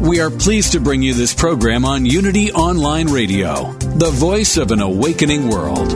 [0.00, 4.70] We are pleased to bring you this program on Unity Online Radio, the voice of
[4.70, 5.90] an awakening world.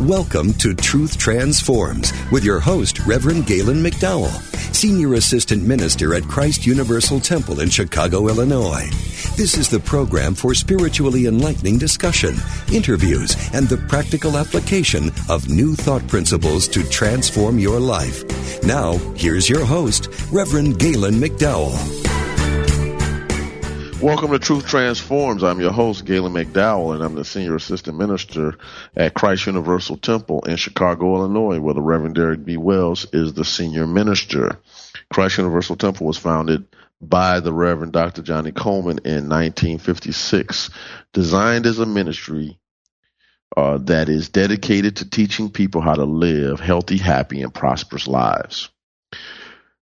[0.00, 4.32] Welcome to Truth Transforms with your host, Reverend Galen McDowell,
[4.74, 8.90] Senior Assistant Minister at Christ Universal Temple in Chicago, Illinois.
[9.40, 12.34] This is the program for spiritually enlightening discussion,
[12.70, 18.22] interviews, and the practical application of new thought principles to transform your life.
[18.64, 21.72] Now, here's your host, Reverend Galen McDowell.
[24.02, 25.42] Welcome to Truth Transforms.
[25.42, 28.58] I'm your host, Galen McDowell, and I'm the Senior Assistant Minister
[28.94, 32.58] at Christ Universal Temple in Chicago, Illinois, where the Reverend Derrick B.
[32.58, 34.58] Wells is the Senior Minister.
[35.10, 36.66] Christ Universal Temple was founded
[37.00, 38.22] by the Reverend Dr.
[38.22, 40.70] Johnnie Colemon in 1956,
[41.12, 42.58] designed as a ministry
[43.56, 48.68] uh, that is dedicated to teaching people how to live healthy, happy, and prosperous lives.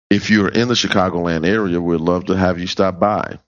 [0.09, 3.39] If you're in the Chicagoland area, we'd love to have you stop by.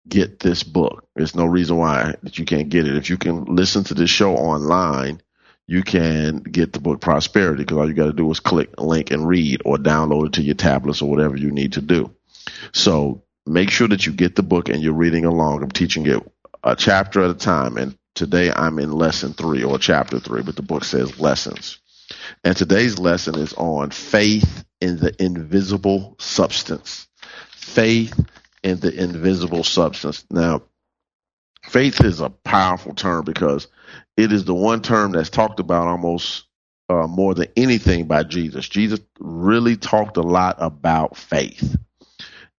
[0.09, 1.09] get this book.
[1.17, 2.97] There's no reason why that you can't get it.
[2.97, 5.23] If you can listen to this show online,
[5.67, 8.85] you can get the book Prosperity because all you got to do is click a
[8.85, 12.15] link and read or download it to your tablets or whatever you need to do.
[12.73, 15.63] So make sure that you get the book and you're reading along.
[15.63, 16.23] I'm teaching it
[16.63, 17.77] a chapter at a time.
[17.77, 21.79] And today I'm in lesson three or chapter three, but the book says lessons.
[22.43, 27.07] And today's lesson is on faith in the invisible substance.
[27.53, 28.19] Faith
[28.63, 30.25] in the invisible substance.
[30.31, 30.63] Now,
[31.65, 33.69] faith is a powerful term because
[34.17, 36.45] it is the one term that's talked about almost
[36.89, 38.69] uh, more than anything by Jesus.
[38.69, 41.77] Jesus really talked a lot about faith.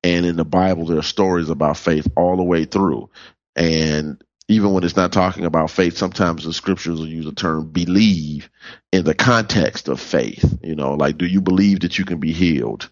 [0.04, 3.10] And in the Bible, there are stories about faith all the way through.
[3.56, 7.70] And even when it's not talking about faith, sometimes the scriptures will use the term
[7.70, 8.50] believe
[8.92, 10.60] in the context of faith.
[10.62, 12.90] You know, like, do you believe that you can be healed,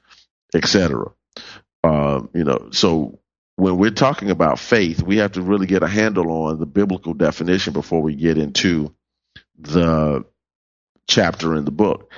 [0.55, 1.11] etc.
[1.83, 3.19] Uh, you know, so
[3.55, 7.13] when we're talking about faith, we have to really get a handle on the biblical
[7.13, 8.93] definition before we get into
[9.57, 10.25] the
[11.07, 12.11] chapter in the book.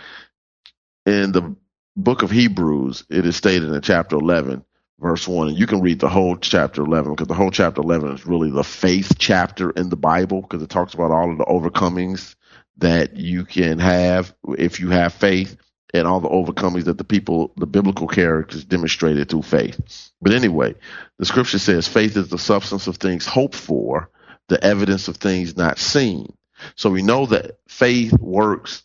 [1.05, 1.55] In the
[1.95, 4.63] book of Hebrews, it is stated in chapter 11,
[4.99, 5.49] verse 1.
[5.49, 8.49] And you can read the whole chapter 11 because the whole chapter 11 is really
[8.49, 12.35] the faith chapter in the Bible because it talks about all of the overcomings
[12.77, 15.57] that you can have if you have faith
[15.99, 20.11] and all the overcomings that the people, the biblical characters demonstrated through faith.
[20.21, 20.75] But anyway,
[21.17, 24.09] the scripture says faith is the substance of things hoped for,
[24.47, 26.33] the evidence of things not seen.
[26.75, 28.83] So we know that faith works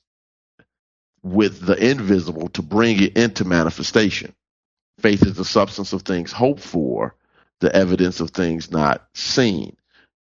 [1.23, 4.35] with the invisible to bring it into manifestation.
[5.01, 7.15] Faith is the substance of things hoped for,
[7.61, 9.77] the evidence of things not seen.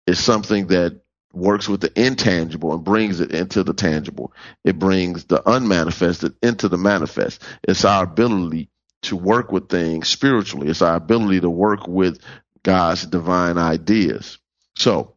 [0.07, 1.01] It's something that
[1.33, 4.33] works with the intangible and brings it into the tangible.
[4.65, 7.43] It brings the unmanifested into the manifest.
[7.63, 8.71] It's our ability
[9.03, 10.69] to work with things spiritually.
[10.69, 12.21] It's our ability to work with
[12.63, 14.39] God's divine ideas.
[14.77, 15.15] So,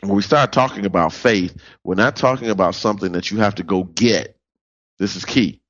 [0.00, 3.62] when we start talking about faith, we're not talking about something that you have to
[3.62, 4.36] go get.
[4.98, 5.60] This is key.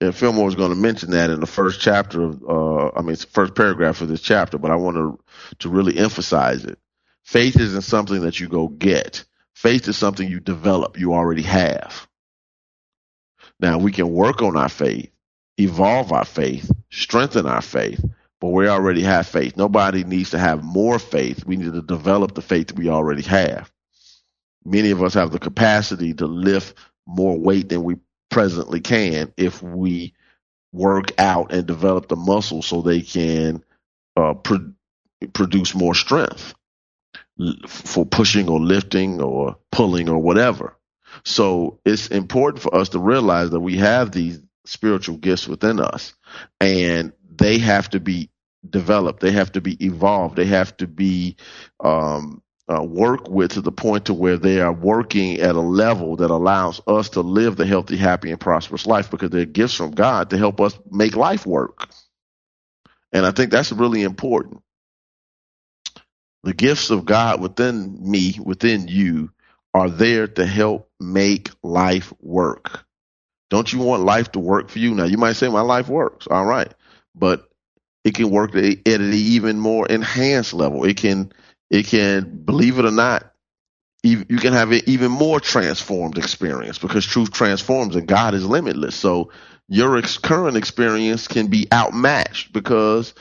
[0.00, 3.12] And Fillmore is going to mention that in the first chapter of, uh, I mean,
[3.12, 5.20] it's the first paragraph of this chapter, but I want
[5.60, 6.78] to really emphasize it.
[7.26, 9.24] Faith isn't something that you go get.
[9.56, 12.06] Faith is something you develop, you already have.
[13.60, 15.10] Now we can work on our faith,
[15.58, 18.04] evolve our faith, strengthen our faith,
[18.40, 19.56] but we already have faith.
[19.56, 21.44] Nobody needs to have more faith.
[21.46, 23.72] We need to develop the faith that we already have.
[24.64, 27.96] Many of us have the capacity to lift more weight than we
[28.30, 30.14] presently can if we
[30.72, 33.64] work out and develop the muscles so they can
[34.16, 34.72] uh, pro-
[35.32, 36.54] produce more strength
[37.66, 40.76] for pushing or lifting or pulling or whatever.
[41.24, 46.14] So it's important for us to realize that we have these spiritual gifts within us
[46.60, 48.30] and they have to be
[48.68, 49.20] developed.
[49.20, 50.36] They have to be evolved.
[50.36, 51.36] They have to be
[51.80, 56.16] um, uh, worked with to the point to where they are working at a level
[56.16, 59.92] that allows us to live the healthy, happy, and prosperous life because they're gifts from
[59.92, 61.88] God to help us make life work.
[63.12, 64.62] And I think that's really important.
[66.46, 69.32] The gifts of God within me, within you,
[69.74, 72.84] are there to help make life work.
[73.50, 74.94] Don't you want life to work for you?
[74.94, 76.28] Now, you might say, my life works.
[76.30, 76.72] All right.
[77.16, 77.48] But
[78.04, 80.84] it can work at an even more enhanced level.
[80.84, 81.32] It can,
[81.68, 83.32] it can, believe it or not,
[84.04, 88.94] you can have an even more transformed experience because truth transforms and God is limitless.
[88.94, 89.32] So
[89.68, 93.14] your ex- current experience can be outmatched because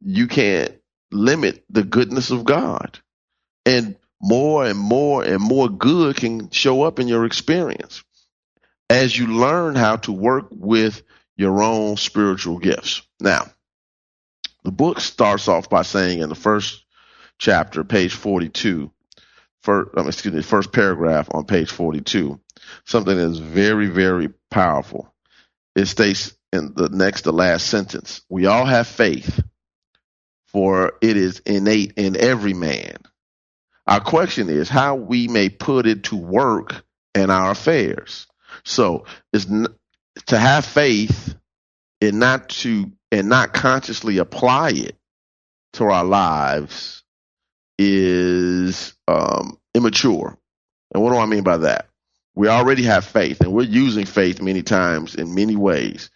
[0.00, 0.72] you can't
[1.12, 2.98] limit the goodness of God.
[3.64, 8.02] And more and more and more good can show up in your experience
[8.88, 11.02] as you learn how to work with
[11.36, 13.02] your own spiritual gifts.
[13.20, 13.46] Now,
[14.64, 16.84] the book starts off by saying in the first
[17.38, 18.92] chapter, page 42,
[19.62, 22.38] first, excuse me, first paragraph on page 42,
[22.84, 25.12] something that is very, very powerful.
[25.74, 29.42] It states in the next to last sentence, we all have faith
[30.52, 32.96] for it is innate in every man.
[33.86, 36.84] Our question is how we may put it to work
[37.14, 38.26] in our affairs.
[38.64, 39.68] So it's n-
[40.26, 41.34] to have faith
[42.00, 44.96] and not to and not consciously apply it
[45.74, 47.02] to our lives
[47.78, 50.38] is um, immature.
[50.94, 51.88] And what do I mean by that?
[52.34, 56.10] We already have faith, and we're using faith many times in many ways.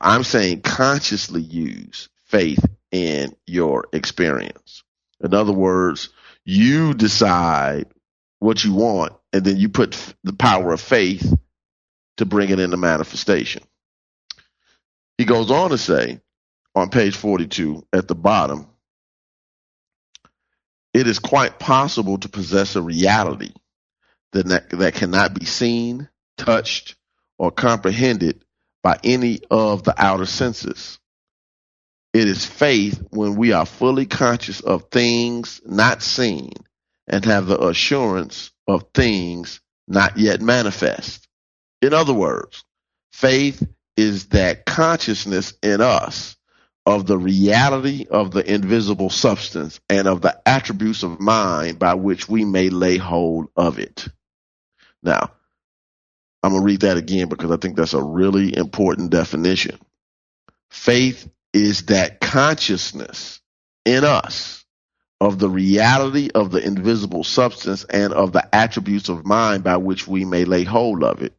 [0.00, 2.64] I'm saying consciously use faith
[2.96, 4.82] in your experience.
[5.20, 6.08] In other words,
[6.46, 7.86] you decide
[8.38, 11.30] what you want and then you put the power of faith
[12.16, 13.62] to bring it into manifestation.
[15.18, 16.20] He goes on to say
[16.74, 18.66] on page 42 at the bottom,
[20.94, 23.52] it is quite possible to possess a reality
[24.32, 26.96] that, that cannot be seen, touched,
[27.38, 28.42] or comprehended
[28.82, 30.98] by any of the outer senses.
[32.16, 36.54] It is faith when we are fully conscious of things not seen
[37.06, 41.28] and have the assurance of things not yet manifest.
[41.82, 42.64] In other words,
[43.12, 43.62] faith
[43.98, 46.38] is that consciousness in us
[46.86, 52.30] of the reality of the invisible substance and of the attributes of mind by which
[52.30, 54.08] we may lay hold of it.
[55.02, 55.32] Now,
[56.42, 59.78] I'm going to read that again because I think that's a really important definition.
[60.70, 63.40] Faith is that consciousness
[63.86, 64.62] in us
[65.22, 70.06] of the reality of the invisible substance and of the attributes of mind by which
[70.06, 71.32] we may lay hold of it.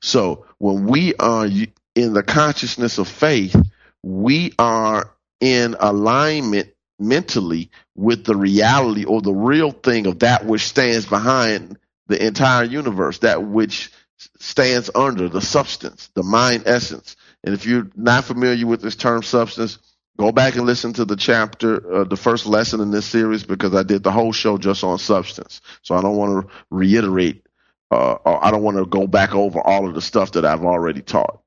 [0.00, 1.46] So when we are
[1.94, 3.54] in the consciousness of faith,
[4.02, 10.62] we are in alignment mentally with the reality or the real thing of that which
[10.62, 13.92] stands behind the entire universe, that which
[14.38, 19.22] stands under the substance, the mind essence, and if you're not familiar with this term
[19.22, 19.78] substance,
[20.18, 23.74] Go back and listen to the chapter, uh, the first lesson in this series, because
[23.74, 25.60] I did the whole show just on substance.
[25.82, 27.44] So I don't want to reiterate,
[27.90, 30.64] uh, or I don't want to go back over all of the stuff that I've
[30.64, 31.40] already taught.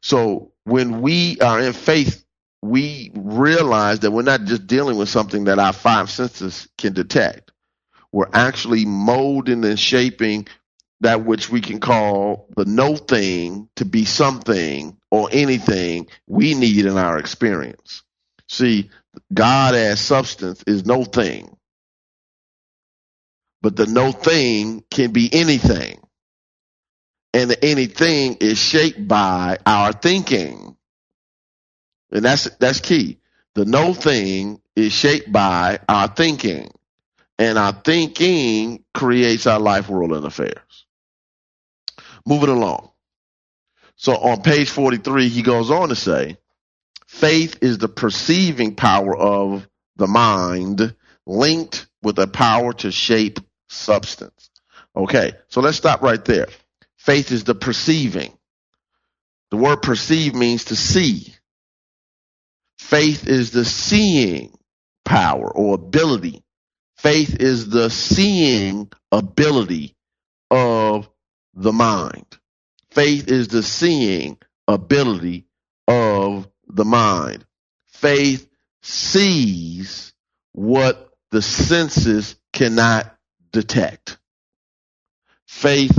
[0.00, 2.24] So when we are in faith,
[2.62, 7.52] we realize that we're not just dealing with something that our five senses can detect.
[8.10, 10.48] We're actually molding and shaping
[11.00, 16.84] that which we can call the no thing to be something or anything we need
[16.86, 18.02] in our experience.
[18.48, 18.90] See,
[19.32, 21.56] God as substance is no thing,
[23.62, 26.00] but the no thing can be anything.
[27.32, 30.76] And the anything is shaped by our thinking.
[32.10, 33.18] And that's, that's key.
[33.54, 36.72] The no thing is shaped by our thinking.
[37.38, 40.86] And our thinking creates our life, world, and affairs.
[42.26, 42.90] Moving along.
[43.96, 46.38] So on page 43, he goes on to say,
[47.06, 50.94] faith is the perceiving power of the mind
[51.26, 54.50] linked with a power to shape substance.
[54.96, 56.48] Okay, so let's stop right there.
[56.96, 58.32] Faith is the perceiving.
[59.50, 61.34] The word perceive means to see.
[62.78, 64.56] Faith is the seeing
[65.04, 66.42] power or ability.
[66.96, 69.94] Faith is the seeing ability
[70.50, 71.08] of
[71.54, 72.26] the mind.
[72.90, 75.46] Faith is the seeing ability
[75.86, 77.44] of the mind.
[77.86, 78.48] Faith
[78.82, 80.12] sees
[80.52, 83.16] what the senses cannot
[83.52, 84.18] detect.
[85.46, 85.98] Faith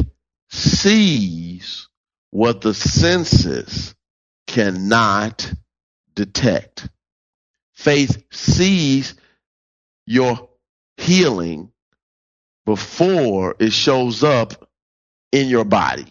[0.50, 1.88] sees
[2.31, 3.96] what the senses
[4.48, 5.53] cannot
[6.15, 6.89] detect.
[7.74, 9.15] Faith sees
[10.05, 10.50] your
[10.98, 11.72] healing
[12.65, 14.70] before it shows up
[15.31, 16.05] in your body.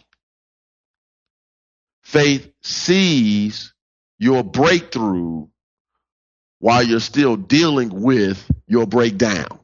[2.02, 3.72] Faith sees
[4.18, 5.46] your breakthrough
[6.58, 9.60] while you're still dealing with your breakdown.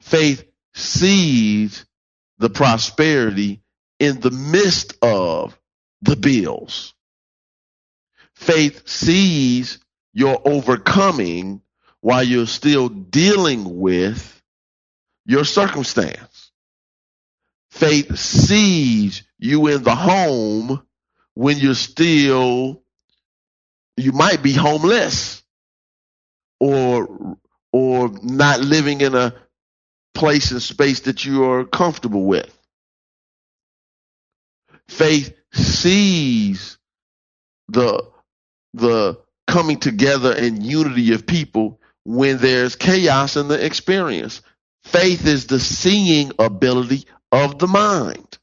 [0.00, 0.44] Faith
[0.74, 1.84] sees
[2.38, 3.62] the prosperity
[3.98, 5.58] in the midst of
[6.02, 6.94] the bills.
[8.34, 9.78] Faith sees
[10.14, 11.60] your overcoming
[12.00, 14.42] while you're still dealing with
[15.26, 16.49] your circumstance.
[17.70, 20.82] Faith sees you in the home
[21.34, 22.82] when you're still,
[23.96, 25.42] you might be homeless
[26.58, 27.38] or,
[27.72, 29.34] or not living in a
[30.14, 32.56] place and space that you are comfortable with.
[34.88, 36.76] Faith sees
[37.68, 38.04] the,
[38.74, 44.42] the coming together and unity of people when there's chaos in the experience.
[44.84, 48.38] Faith is the seeing ability of the mind.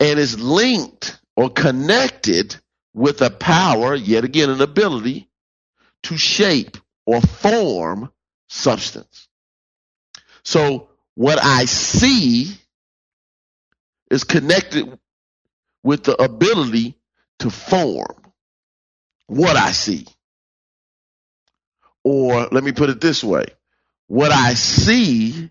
[0.00, 2.56] And is linked or connected
[2.94, 5.28] with a power, yet again, an ability
[6.04, 6.76] to shape
[7.06, 8.10] or form
[8.48, 9.28] substance.
[10.44, 12.54] So what I see
[14.10, 14.98] is connected
[15.82, 16.98] with the ability
[17.40, 18.16] to form
[19.26, 20.06] what I see.
[22.04, 23.46] Or let me put it this way.
[24.08, 25.50] What I see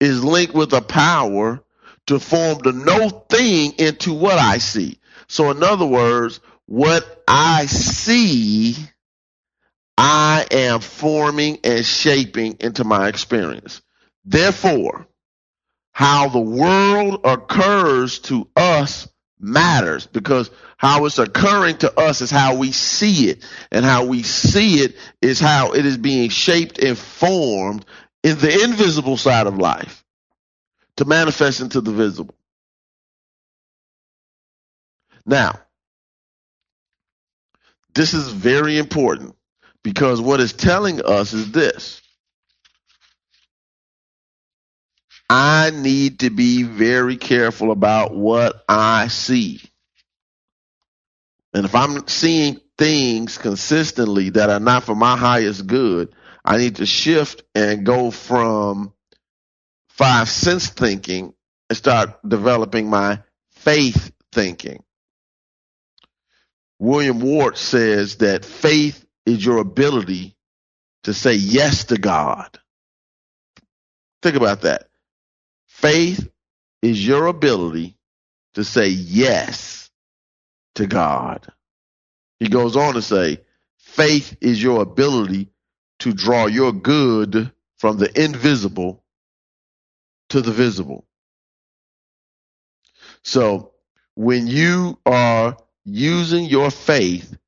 [0.00, 1.62] is linked with a power
[2.06, 4.98] to form the no thing into what I see.
[5.28, 8.76] So in other words, what I see,
[9.98, 13.82] I am forming and shaping into my experience.
[14.24, 15.06] Therefore,
[15.92, 19.08] how the world occurs to us
[19.40, 23.44] matters because how it's occurring to us is how we see it.
[23.70, 27.84] And how we see it is how it is being shaped and formed
[28.22, 30.04] in the invisible side of life
[30.96, 32.34] to manifest into the visible.
[35.26, 35.60] Now,
[37.94, 39.36] this is very important
[39.82, 42.02] because what it's telling us is this.
[45.32, 49.60] I need to be very careful about what I see.
[51.54, 56.12] And if I'm seeing things consistently that are not for my highest good,
[56.44, 58.92] I need to shift and go from
[59.90, 61.32] five sense thinking
[61.68, 63.20] and start developing my
[63.52, 64.82] faith thinking.
[66.80, 70.34] William Ward says that faith is your ability
[71.04, 72.58] to say yes to God.
[74.22, 74.89] Think about that.
[75.80, 76.28] Faith
[76.82, 77.96] is your ability
[78.52, 79.88] to say yes
[80.74, 81.50] to God.
[82.38, 83.40] He goes on to say,
[83.78, 85.48] faith is your ability
[86.00, 89.02] to draw your good from the invisible
[90.28, 91.06] to the visible.
[93.24, 93.72] So
[94.16, 95.56] when you are
[95.86, 97.38] using your faith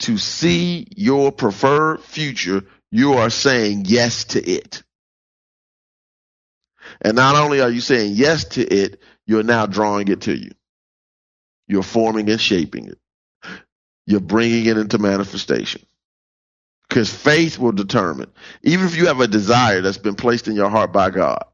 [0.00, 4.84] to see your preferred future, you are saying yes to it.
[7.00, 10.50] And not only are you saying yes to it, you're now drawing it to you.
[11.68, 12.98] You're forming and shaping it.
[14.06, 15.82] You're bringing it into manifestation.
[16.88, 18.30] Because faith will determine,
[18.62, 21.44] even if you have a desire that's been placed in your heart by God,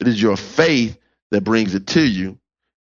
[0.00, 0.98] it is your faith
[1.30, 2.38] that brings it to you,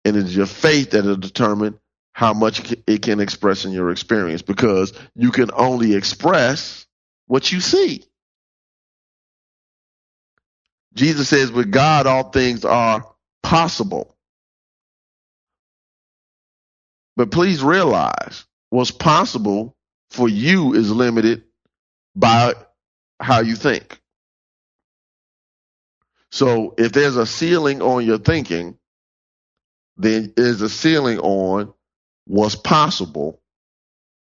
[0.04, 1.78] and it is your faith that will determine
[2.12, 6.87] how much it can express in your experience because you can only express
[7.26, 8.04] what you see.
[10.95, 13.07] Jesus says, with God, all things are
[13.43, 14.17] possible.
[17.17, 19.77] But please realize what's possible
[20.11, 21.45] for you is limited
[22.17, 22.55] by
[23.21, 24.01] how you think.
[26.33, 28.79] So if there's a ceiling on your thinking,
[29.97, 31.73] then there's a ceiling on
[32.27, 33.41] what's possible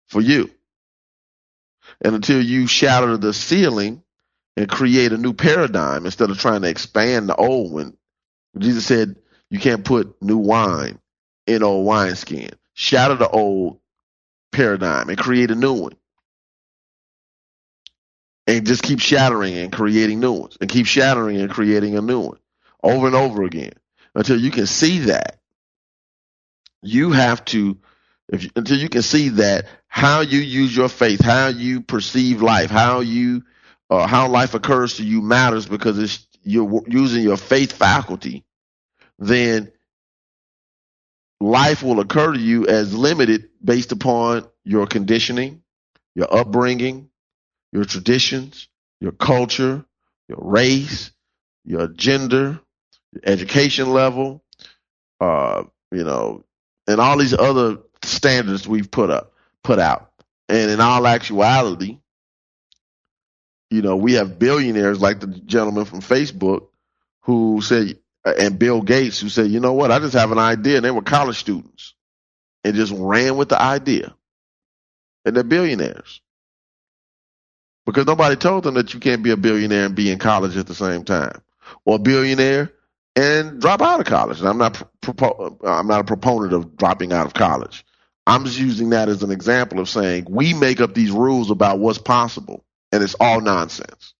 [0.08, 0.50] for you.
[2.02, 4.02] And until you shatter the ceiling
[4.60, 7.96] and create a new paradigm instead of trying to expand the old one,
[8.58, 9.16] Jesus said
[9.48, 10.98] you can't put new wine
[11.46, 12.50] in old wineskin.
[12.74, 13.80] Shatter the old
[14.52, 15.92] paradigm and create a new one.
[18.46, 22.20] And just keep shattering and creating new ones and keep shattering and creating a new
[22.20, 22.38] one
[22.82, 23.72] over and over again
[24.14, 25.38] until you can see that.
[26.82, 27.78] You have to,
[28.28, 32.70] if until you can see that how you use your faith, how you perceive life,
[32.70, 33.42] how you,
[33.98, 38.44] how life occurs to you matters because it's you're using your faith faculty.
[39.18, 39.72] Then
[41.40, 45.62] life will occur to you as limited based upon your conditioning,
[46.14, 47.10] your upbringing,
[47.72, 48.68] your traditions,
[49.00, 49.84] your culture,
[50.28, 51.10] your race,
[51.64, 52.60] your gender,
[53.12, 54.42] your education level,
[55.20, 56.44] uh, you know,
[56.86, 60.10] and all these other standards we've put up, put out.
[60.48, 61.98] And in all actuality,
[63.70, 66.66] you know, we have billionaires like the gentleman from Facebook
[67.22, 70.76] who said, and Bill Gates who said, you know what, I just have an idea.
[70.76, 71.94] And they were college students
[72.64, 74.14] and just ran with the idea.
[75.24, 76.20] And they're billionaires.
[77.86, 80.66] Because nobody told them that you can't be a billionaire and be in college at
[80.66, 81.40] the same time.
[81.84, 82.72] Or a billionaire
[83.16, 84.40] and drop out of college.
[84.40, 84.82] And I'm not
[85.64, 87.84] I'm not a proponent of dropping out of college.
[88.26, 91.78] I'm just using that as an example of saying we make up these rules about
[91.78, 94.14] what's possible and it's all nonsense.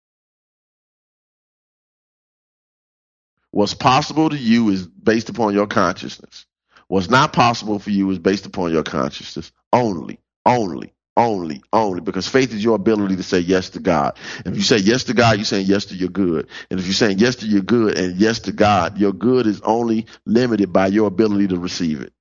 [3.51, 6.47] What's possible to you is based upon your consciousness.
[6.89, 12.29] What's not possible for you is based upon your consciousness only, only, only, only, because
[12.29, 14.19] faith is your ability to say yes to God.
[14.45, 16.49] If you say yes to God, you're saying yes to your good.
[16.71, 19.61] And if you're saying yes to your good and yes to God, your good is
[19.63, 22.13] only limited by your ability to receive it.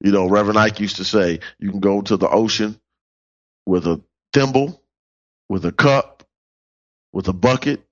[0.00, 2.78] You know, Reverend Ike used to say, you can go to the ocean
[3.66, 4.00] with a
[4.32, 4.82] thimble,
[5.48, 6.22] with a cup,
[7.12, 7.82] with a bucket,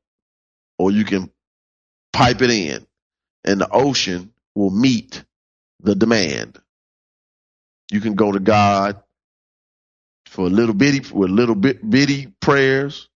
[0.79, 1.31] or you can
[2.13, 2.87] pipe it in,
[3.45, 5.25] and the ocean will meet
[5.83, 6.61] the demand.
[7.91, 9.03] You can go to God
[10.27, 13.09] for a little bitty with little bit bitty prayers.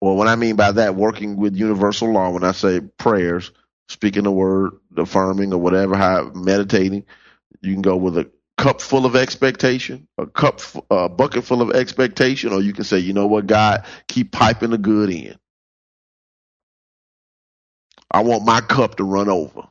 [0.00, 3.52] Well, what I mean by that, working with universal law, when I say prayers,
[3.88, 7.04] speaking the word, affirming or whatever, how meditating,
[7.62, 10.60] you can go with a cup full of expectation, a cup,
[10.90, 14.70] a bucket full of expectation, or you can say, you know what, God, keep piping
[14.70, 15.36] the good in.
[18.10, 19.62] I want my cup to run over.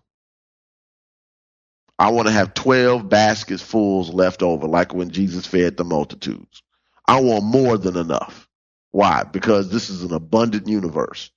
[2.00, 6.64] I want to have 12 baskets fulls left over, like when Jesus fed the multitudes.
[7.06, 8.48] I want more than enough.
[8.92, 9.24] Why?
[9.24, 11.32] Because this is an abundant universe.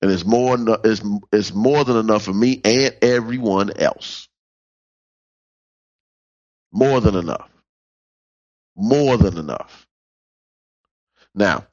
[0.00, 4.28] And it's more, it's, it's more than enough for me and everyone else.
[6.76, 7.48] More than enough.
[8.76, 9.86] More than enough.
[11.34, 11.66] Now,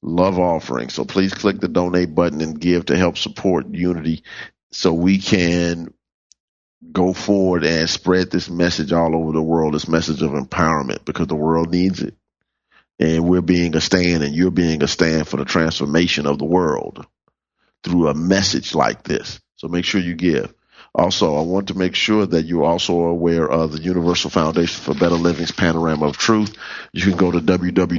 [0.04, 0.90] love offering.
[0.90, 4.24] So please click the donate button and give to help support Unity
[4.72, 5.94] so we can
[6.92, 11.28] go forward and spread this message all over the world, this message of empowerment, because
[11.28, 12.16] the world needs it.
[13.00, 16.46] And we're being a stand and you're being a stand for the transformation of the
[16.46, 17.06] world
[17.84, 19.40] through a message like this.
[19.56, 20.54] So make sure you give.
[20.96, 24.80] Also, I want to make sure that you also are aware of the Universal Foundation
[24.80, 26.56] for Better Living's Panorama of Truth.
[26.92, 27.96] You can go to www.ufbl.org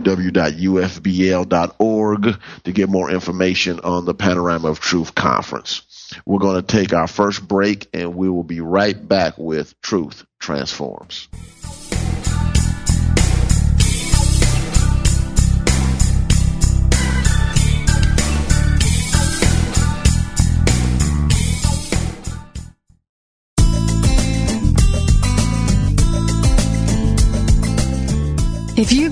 [2.63, 5.83] to get more information on the Panorama of Truth conference.
[6.25, 10.25] We're going to take our first break and we will be right back with Truth
[10.39, 11.27] Transforms.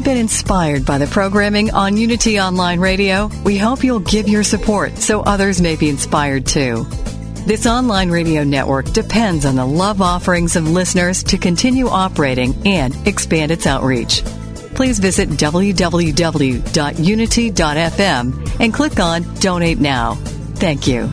[0.02, 4.42] You've been inspired by the programming on Unity Online Radio, we hope you'll give your
[4.42, 6.88] support so others may be inspired too.
[7.46, 12.96] This online radio network depends on the love offerings of listeners to continue operating and
[13.06, 14.24] expand its outreach.
[14.74, 15.80] Please visit www.unity.fm
[18.58, 20.14] and click on Donate Now.
[20.56, 21.08] Thank you.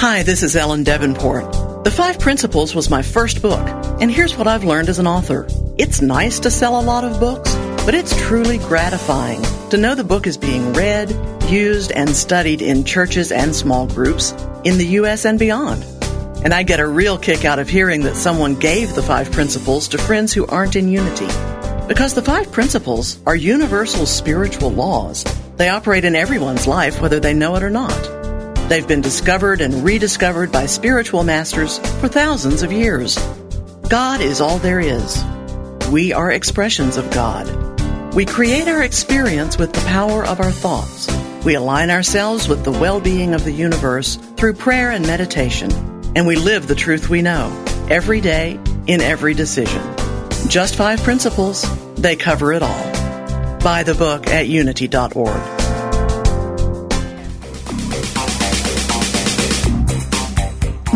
[0.00, 1.84] Hi, this is Ellen Debenport.
[1.84, 3.60] The Five Principles was my first book,
[4.00, 5.46] and here's what I've learned as an author.
[5.76, 10.02] It's nice to sell a lot of books, but it's truly gratifying to know the
[10.02, 11.10] book is being read,
[11.50, 14.32] used, and studied in churches and small groups
[14.64, 15.26] in the U.S.
[15.26, 15.84] and beyond.
[16.46, 19.86] And I get a real kick out of hearing that someone gave the five principles
[19.88, 21.28] to friends who aren't in unity.
[21.88, 25.24] Because the five principles are universal spiritual laws.
[25.56, 28.19] They operate in everyone's life, whether they know it or not.
[28.70, 33.18] They've been discovered and rediscovered by spiritual masters for thousands of years.
[33.88, 35.24] God is all there is.
[35.90, 38.14] We are expressions of God.
[38.14, 41.08] We create our experience with the power of our thoughts.
[41.44, 45.72] We align ourselves with the well-being of the universe through prayer and meditation.
[46.14, 47.50] And we live the truth we know
[47.90, 49.82] every day in every decision.
[50.48, 51.66] Just five principles.
[51.96, 52.92] They cover it all.
[53.64, 55.59] Buy the book at unity.org.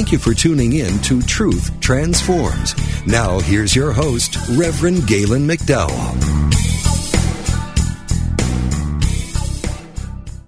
[0.00, 2.74] Thank you for tuning in to Truth Transforms.
[3.06, 6.16] Now, here's your host, Reverend Galen McDowell.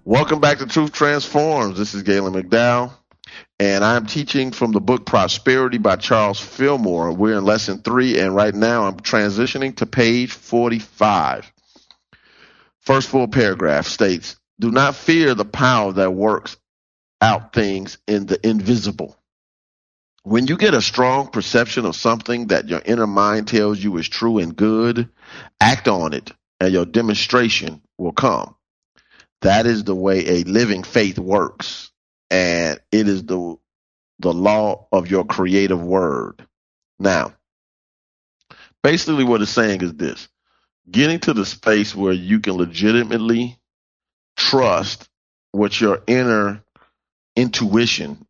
[0.07, 1.77] Welcome back to Truth Transforms.
[1.77, 2.95] This is Galen McDowell,
[3.59, 7.13] and I'm teaching from the book Prosperity by Charles Fillmore.
[7.13, 11.53] We're in lesson three, and right now I'm transitioning to page 45.
[12.81, 16.57] First full paragraph states Do not fear the power that works
[17.21, 19.19] out things in the invisible
[20.25, 24.09] when you get a strong perception of something that your inner mind tells you is
[24.09, 25.09] true and good,
[25.61, 26.31] act on it
[26.61, 28.55] and your demonstration will come.
[29.41, 31.91] That is the way a living faith works.
[32.31, 33.57] And it is the
[34.21, 36.47] the law of your creative word.
[37.01, 37.35] Now,
[38.83, 40.29] basically what it's saying is this
[40.89, 43.59] getting to the space where you can legitimately
[44.37, 45.09] trust
[45.51, 46.63] what your inner
[47.35, 48.25] intuition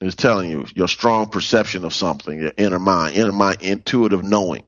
[0.00, 4.64] is telling you your strong perception of something, your inner mind, inner mind, intuitive knowing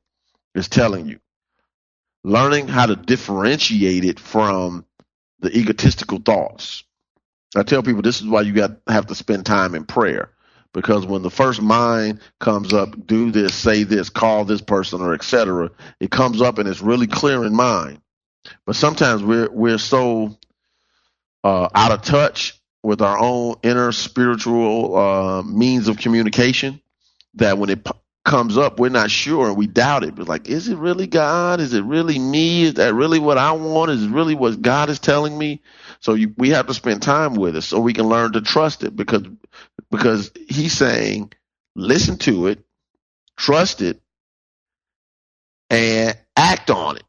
[0.54, 1.18] is telling you.
[2.24, 4.84] Learning how to differentiate it from
[5.40, 6.84] the egotistical thoughts.
[7.54, 10.30] I tell people this is why you got have to spend time in prayer
[10.72, 15.14] because when the first mind comes up, do this, say this, call this person, or
[15.14, 18.00] etc., it comes up and it's really clear in mind.
[18.66, 20.36] But sometimes we're we're so
[21.44, 22.55] uh, out of touch
[22.86, 26.80] with our own inner spiritual uh, means of communication
[27.34, 27.90] that when it p-
[28.24, 30.14] comes up, we're not sure and we doubt it.
[30.14, 31.60] But like, is it really God?
[31.60, 32.62] Is it really me?
[32.62, 33.90] Is that really what I want?
[33.90, 35.62] Is really what God is telling me?
[35.98, 38.84] So you, we have to spend time with it so we can learn to trust
[38.84, 39.24] it because
[39.90, 41.32] because He's saying,
[41.74, 42.64] listen to it,
[43.36, 44.00] trust it,
[45.70, 47.04] and act on it.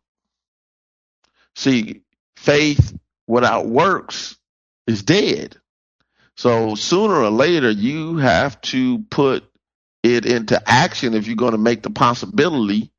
[1.55, 2.01] See,
[2.35, 4.37] faith without works
[4.87, 5.57] is dead.
[6.37, 9.43] So sooner or later, you have to put
[10.03, 12.91] it into action if you're going to make the possibility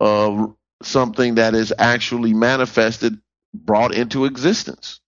[0.00, 3.18] of something that is actually manifested,
[3.52, 5.00] brought into existence.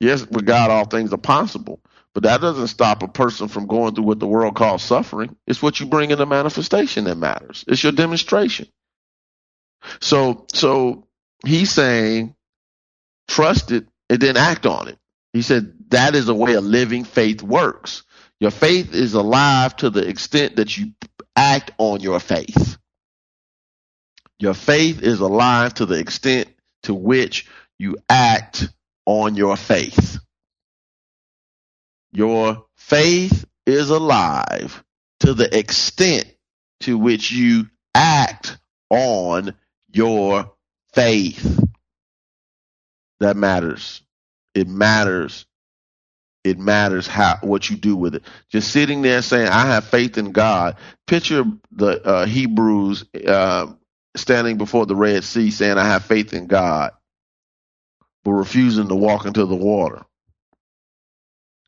[0.00, 1.80] Yes, with God, all things are possible,
[2.14, 5.36] but that doesn't stop a person from going through what the world calls suffering.
[5.46, 7.64] It's what you bring in the manifestation that matters.
[7.68, 8.68] It's your demonstration.
[10.00, 11.06] So, so
[11.46, 12.34] he's saying,
[13.28, 14.98] trust it and then act on it.
[15.32, 18.02] He said that is a way a living faith works.
[18.40, 20.92] Your faith is alive to the extent that you
[21.36, 22.78] act on your faith.
[24.38, 26.48] Your faith is alive to the extent
[26.84, 27.46] to which
[27.78, 28.68] you act
[29.04, 30.18] on your faith.
[32.12, 34.82] Your faith is alive
[35.20, 36.24] to the extent
[36.80, 39.54] to which you act on
[39.92, 40.52] your
[40.94, 41.60] faith.
[43.20, 44.02] That matters.
[44.54, 45.46] It matters.
[46.44, 48.24] It matters how what you do with it.
[48.50, 53.72] Just sitting there saying, "I have faith in God." Picture the uh, Hebrews uh,
[54.16, 56.92] standing before the Red Sea, saying, "I have faith in God,"
[58.24, 60.04] but refusing to walk into the water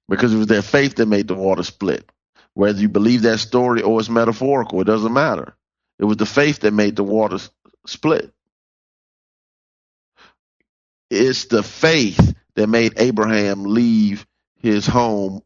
[0.09, 2.11] because it was their faith that made the water split.
[2.55, 5.55] Whether you believe that story or it's metaphorical, it doesn't matter.
[5.99, 7.39] It was the faith that made the water
[7.87, 8.33] split.
[11.11, 14.27] It's the faith that made Abraham leave
[14.61, 15.43] his home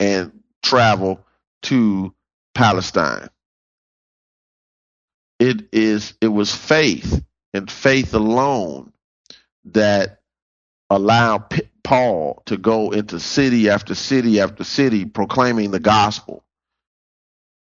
[0.00, 1.24] and travel
[1.62, 2.14] to
[2.54, 3.28] Palestine.
[5.38, 7.22] It is it was faith
[7.54, 8.92] and faith alone
[9.66, 10.20] that
[10.90, 16.44] allowed P- Paul to go into city after city after city proclaiming the gospel,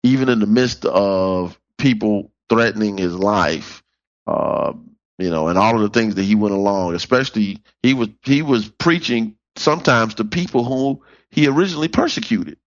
[0.03, 3.83] even in the midst of people threatening his life.
[4.27, 4.74] Uh,
[5.18, 6.94] you know, and all of the things that he went along.
[6.94, 12.59] Especially, he was he was preaching sometimes to people who he originally persecuted,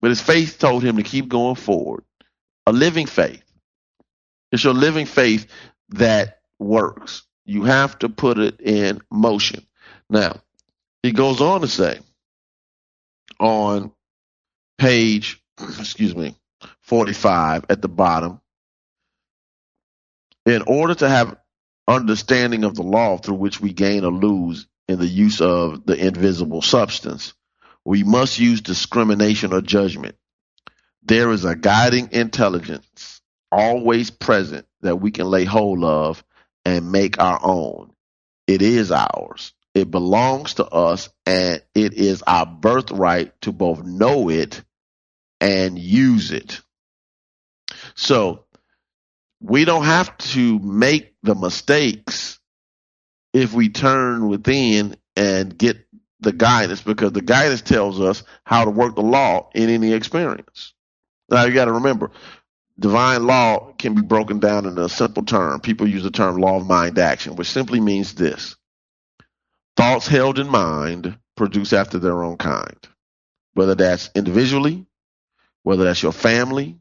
[0.00, 2.04] but his faith told him to keep going forward.
[2.66, 3.42] A living faith.
[4.52, 5.46] It's your living faith
[5.90, 7.24] that works.
[7.44, 9.66] You have to put it in motion.
[10.08, 10.40] Now,
[11.02, 11.98] he goes on to say
[13.38, 13.92] on
[14.78, 16.36] page, excuse me,
[16.82, 18.40] 45 at the bottom,
[20.46, 21.36] in order to have
[21.86, 25.96] understanding of the law through which we gain or lose in the use of the
[25.96, 27.34] invisible substance,
[27.84, 30.16] we must use discrimination or judgment.
[31.02, 33.20] There is a guiding intelligence
[33.52, 36.24] always present that we can lay hold of
[36.64, 37.92] and make our own.
[38.46, 39.52] It is ours.
[39.74, 44.62] It belongs to us and it is our birthright to both know it
[45.40, 46.60] and use it.
[47.94, 48.43] So
[49.44, 52.40] we don't have to make the mistakes
[53.34, 55.76] if we turn within and get
[56.20, 60.72] the guidance because the guidance tells us how to work the law in any experience.
[61.28, 62.10] Now you got to remember,
[62.78, 65.60] divine law can be broken down in a simple term.
[65.60, 68.56] People use the term law of mind action, which simply means this.
[69.76, 72.78] Thoughts held in mind produce after their own kind.
[73.52, 74.86] Whether that's individually,
[75.64, 76.78] whether that's your family,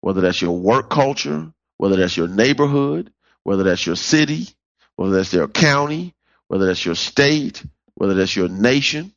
[0.00, 4.48] whether that's your work culture, whether that's your neighborhood, whether that's your city,
[4.96, 6.14] whether that's your county,
[6.48, 9.12] whether that's your state, whether that's your nation,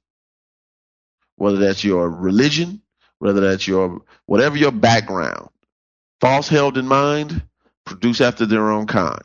[1.36, 2.82] whether that's your religion,
[3.20, 5.50] whether that's your whatever your background.
[6.20, 7.44] Thoughts held in mind
[7.86, 9.22] produce after their own kind.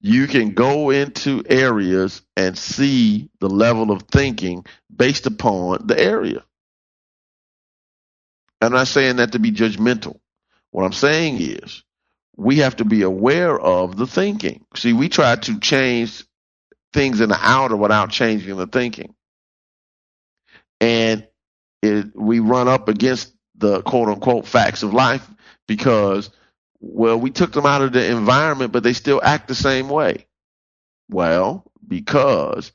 [0.00, 6.42] You can go into areas and see the level of thinking based upon the area.
[8.62, 10.18] I'm not saying that to be judgmental.
[10.70, 11.82] What I'm saying is
[12.36, 14.64] we have to be aware of the thinking.
[14.76, 16.24] See, we try to change
[16.92, 19.14] things in the outer without changing the thinking.
[20.80, 21.26] And
[21.82, 25.28] it, we run up against the quote unquote facts of life
[25.68, 26.30] because,
[26.80, 30.26] well, we took them out of the environment, but they still act the same way.
[31.10, 32.72] Well, because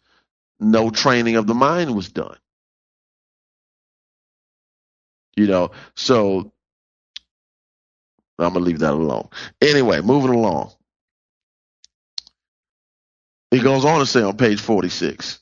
[0.60, 2.38] no training of the mind was done.
[5.36, 6.54] You know, so
[8.40, 9.30] I'm gonna leave that alone.
[9.62, 10.72] Anyway, moving along.
[13.52, 15.40] He goes on to say on page 46.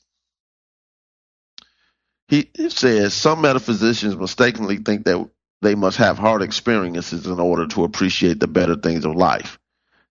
[2.28, 5.28] He says some metaphysicians mistakenly think that
[5.62, 9.58] they must have hard experiences in order to appreciate the better things of life.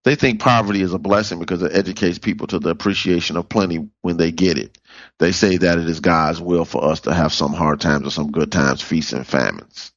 [0.06, 3.90] They think poverty is a blessing because it educates people to the appreciation of plenty
[4.02, 4.80] when they get it.
[5.20, 8.12] They say that it is God's will for us to have some hard times or
[8.12, 9.93] some good times, feasts and famines.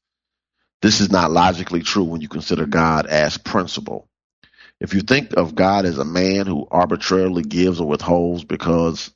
[0.82, 4.08] This is not logically true when you consider God as principle.
[4.80, 9.10] If you think of God as a man who arbitrarily gives or withholds because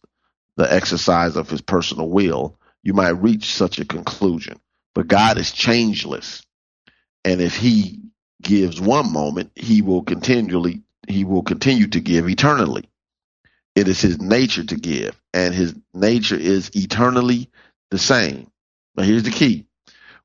[0.57, 4.59] the exercise of his personal will, you might reach such a conclusion.
[4.95, 6.43] But God is changeless.
[7.25, 8.01] And if he
[8.43, 12.89] gives one moment, he will continually he will continue to give eternally.
[13.75, 17.51] It is his nature to give, and his nature is eternally
[17.91, 18.51] the same.
[18.95, 19.67] But here's the key.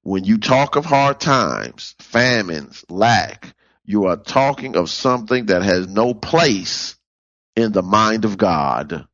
[0.05, 5.87] When you talk of hard times, famines, lack, you are talking of something that has
[5.87, 6.95] no place
[7.55, 9.07] in the mind of God.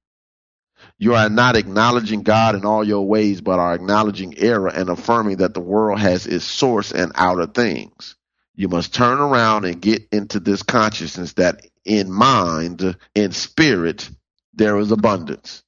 [0.98, 5.38] You are not acknowledging God in all your ways, but are acknowledging error and affirming
[5.38, 8.18] that the world has its source in outer things.
[8.54, 14.10] You must turn around and get into this consciousness that in mind, in spirit,
[14.54, 15.64] there is abundance.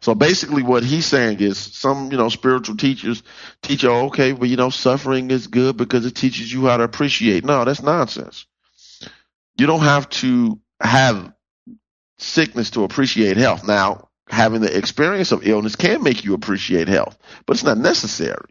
[0.00, 3.22] So basically what he's saying is some, you know, spiritual teachers
[3.62, 6.84] teach you, okay, but you know, suffering is good because it teaches you how to
[6.84, 7.44] appreciate.
[7.44, 8.46] No, that's nonsense.
[9.58, 11.32] You don't have to have
[12.18, 13.66] sickness to appreciate health.
[13.66, 18.50] Now, having the experience of illness can make you appreciate health, but it's not necessary.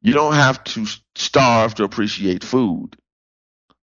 [0.00, 2.96] You don't have to starve to appreciate food.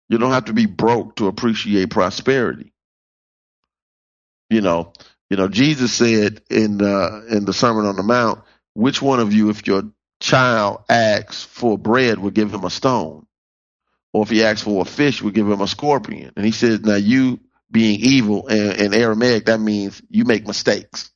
[0.09, 2.71] You don't have to be broke to appreciate prosperity.
[4.49, 4.93] You know,
[5.33, 8.43] you know, Jesus said in uh, in the Sermon on the Mount,
[8.75, 9.81] which one of you, if your
[10.19, 13.25] child asks for bread, would give him a stone?
[14.13, 16.33] Or if he asks for a fish, would give him a scorpion?
[16.35, 17.39] And he says, now you
[17.71, 21.09] being evil and Aramaic, that means you make mistakes.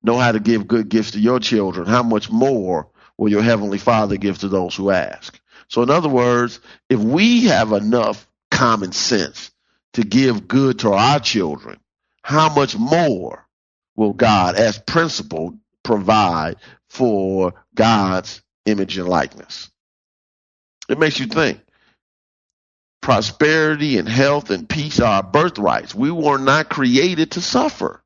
[0.00, 1.88] Know how to give good gifts to your children.
[1.88, 5.40] How much more will your heavenly father give to those who ask?
[5.66, 9.50] So in other words, if we have enough common sense
[9.94, 11.80] to give good to our children,
[12.28, 13.48] how much more
[13.96, 16.56] will God, as principle, provide
[16.90, 19.70] for God's image and likeness?
[20.90, 21.58] It makes you think.
[23.00, 25.94] Prosperity and health and peace are our birthrights.
[25.94, 28.04] We were not created to suffer.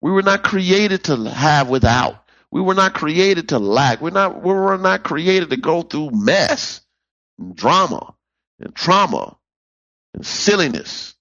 [0.00, 2.24] We were not created to have without.
[2.52, 4.02] We were not created to lack.
[4.02, 6.80] We're not, we were not created to go through mess
[7.40, 8.14] and drama
[8.60, 9.36] and trauma
[10.14, 11.13] and silliness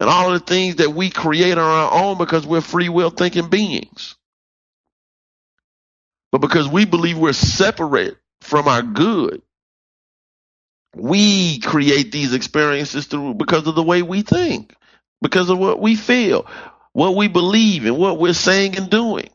[0.00, 3.10] and all of the things that we create on our own because we're free will
[3.10, 4.16] thinking beings.
[6.32, 9.42] But because we believe we're separate from our good,
[10.96, 14.74] we create these experiences through because of the way we think,
[15.22, 16.46] because of what we feel,
[16.92, 19.28] what we believe, and what we're saying and doing.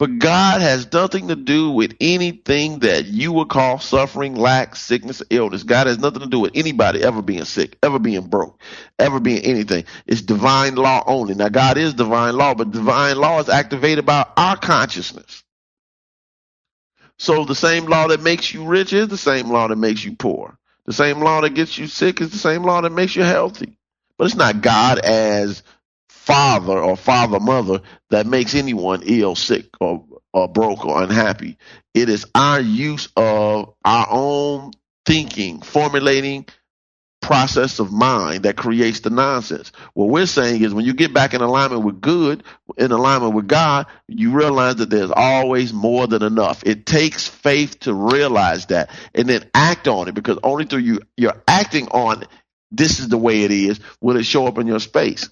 [0.00, 5.22] But God has nothing to do with anything that you would call suffering, lack, sickness,
[5.28, 5.62] illness.
[5.62, 8.58] God has nothing to do with anybody ever being sick, ever being broke,
[8.98, 9.84] ever being anything.
[10.06, 11.34] It's divine law only.
[11.34, 15.44] Now, God is divine law, but divine law is activated by our consciousness.
[17.18, 20.16] So the same law that makes you rich is the same law that makes you
[20.16, 20.56] poor.
[20.86, 23.76] The same law that gets you sick is the same law that makes you healthy.
[24.16, 25.62] But it's not God as
[26.30, 31.58] father or father mother that makes anyone ill, sick, or, or broke or unhappy.
[31.92, 34.70] It is our use of our own
[35.04, 36.46] thinking, formulating
[37.20, 39.72] process of mind that creates the nonsense.
[39.94, 42.44] What we're saying is when you get back in alignment with good,
[42.78, 46.62] in alignment with God, you realize that there's always more than enough.
[46.64, 51.00] It takes faith to realize that and then act on it because only through you
[51.16, 52.24] you're acting on
[52.70, 55.28] this is the way it is will it show up in your space.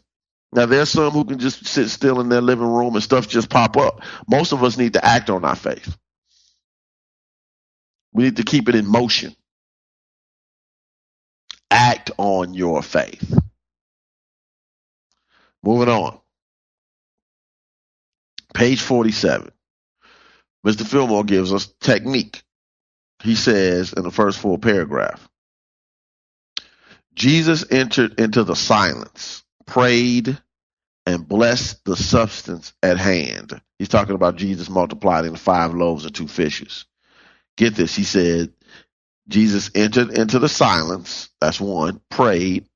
[0.52, 3.50] Now there's some who can just sit still in their living room and stuff just
[3.50, 4.02] pop up.
[4.28, 5.96] Most of us need to act on our faith.
[8.12, 9.36] We need to keep it in motion.
[11.70, 13.38] Act on your faith.
[15.62, 16.18] Moving on.
[18.54, 19.50] Page 47.
[20.66, 20.86] Mr.
[20.86, 22.42] Fillmore gives us technique.
[23.22, 25.28] He says in the first full paragraph
[27.14, 30.36] Jesus entered into the silence prayed,
[31.06, 33.60] and blessed the substance at hand.
[33.78, 36.86] He's talking about Jesus multiplying the five loaves and two fishes.
[37.56, 38.52] Get this, he said,
[39.28, 42.66] Jesus entered into the silence, that's one, prayed,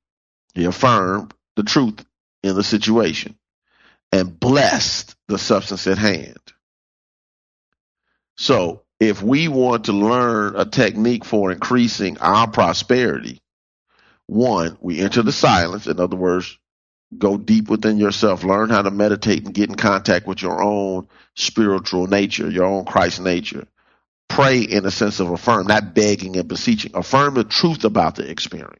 [0.55, 2.05] he affirmed the truth
[2.43, 3.37] in the situation,
[4.11, 6.37] and blessed the substance at hand.
[8.37, 13.41] So, if we want to learn a technique for increasing our prosperity,
[14.27, 15.87] one, we enter the silence.
[15.87, 16.57] In other words,
[17.19, 21.07] go deep within yourself, learn how to meditate and get in contact with your own
[21.35, 23.67] spiritual nature, your own Christ nature.
[24.29, 26.91] Pray in a sense of affirm, not begging and beseeching.
[26.95, 28.79] Affirm the truth about the experience.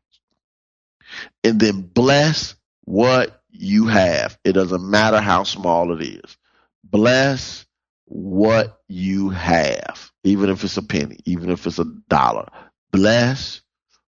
[1.44, 2.56] And then bless
[2.86, 4.38] what you have.
[4.44, 6.38] It doesn't matter how small it is.
[6.84, 7.66] Bless
[8.06, 12.50] what you have, even if it's a penny, even if it's a dollar.
[12.92, 13.62] Bless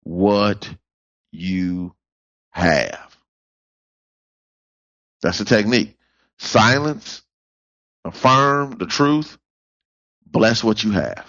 [0.03, 0.70] what
[1.32, 1.93] you
[2.51, 3.14] have.
[5.26, 5.98] That's the technique.
[6.38, 7.24] Silence,
[8.04, 9.40] affirm the truth,
[10.24, 11.26] bless what you have.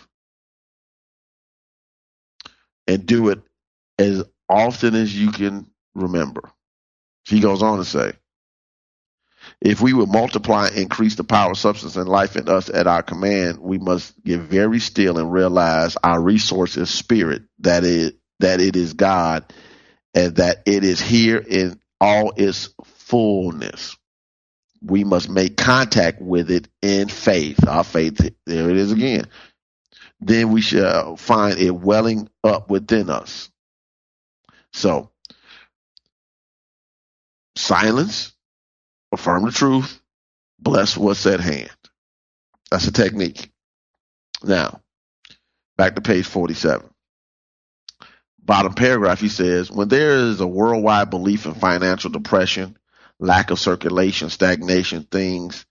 [2.86, 3.40] And do it
[3.98, 6.42] as often as you can remember.
[7.24, 8.12] He goes on to say,
[9.62, 13.02] if we would multiply and increase the power, substance, and life in us at our
[13.02, 18.60] command, we must get very still and realize our resource is spirit, that it that
[18.60, 19.50] it is God,
[20.14, 22.74] and that it is here in all its
[23.06, 23.96] fullness.
[24.82, 27.66] We must make contact with it in faith.
[27.66, 29.26] Our faith, there it is again.
[30.20, 33.50] Then we shall find it welling up within us.
[34.72, 35.10] So,
[37.54, 38.32] silence,
[39.12, 40.00] affirm the truth,
[40.58, 41.70] bless what's at hand.
[42.70, 43.50] That's a technique.
[44.42, 44.80] Now,
[45.76, 46.88] back to page 47.
[48.42, 52.76] Bottom paragraph, he says, when there is a worldwide belief in financial depression,
[53.18, 55.66] lack of circulation, stagnation, things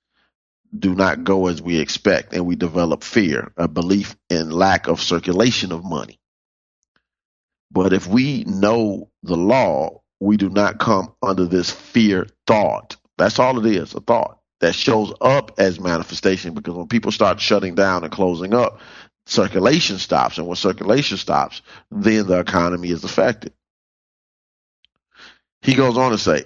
[0.78, 5.02] do not go as we expect, and we develop fear, a belief in lack of
[5.02, 6.20] circulation of money.
[7.72, 12.98] But if we know the law, we do not come under this fear thought.
[13.18, 17.40] That's all it is, a thought that shows up as manifestation because when people start
[17.40, 18.80] shutting down and closing up,
[19.26, 20.38] circulation stops.
[20.38, 23.54] And when circulation stops, then the economy is affected.
[25.62, 26.46] He goes on to say,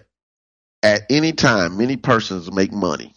[0.84, 3.14] at any time, many persons make money.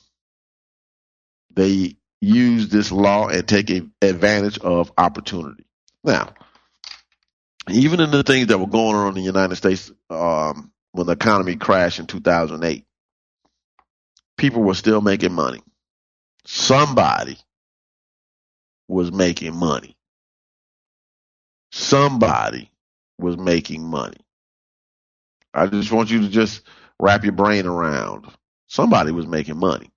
[1.54, 5.64] They use this law and take advantage of opportunity.
[6.04, 6.34] Now,
[7.70, 11.12] even in the things that were going on in the United States um, when the
[11.12, 12.84] economy crashed in 2008,
[14.36, 15.62] people were still making money.
[16.44, 17.38] Somebody
[18.88, 19.96] was making money.
[21.70, 22.70] Somebody
[23.18, 24.18] was making money.
[25.54, 26.62] I just want you to just
[27.02, 28.26] wrap your brain around.
[28.68, 29.90] Somebody was making money.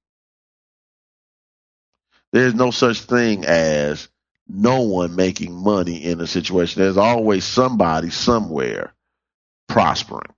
[2.34, 4.10] There's no such thing as
[4.48, 6.82] no one making money in a situation.
[6.82, 8.94] There's always somebody somewhere
[9.70, 10.34] prospering.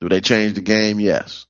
[0.00, 1.00] Do they change the game?
[1.00, 1.46] Yes.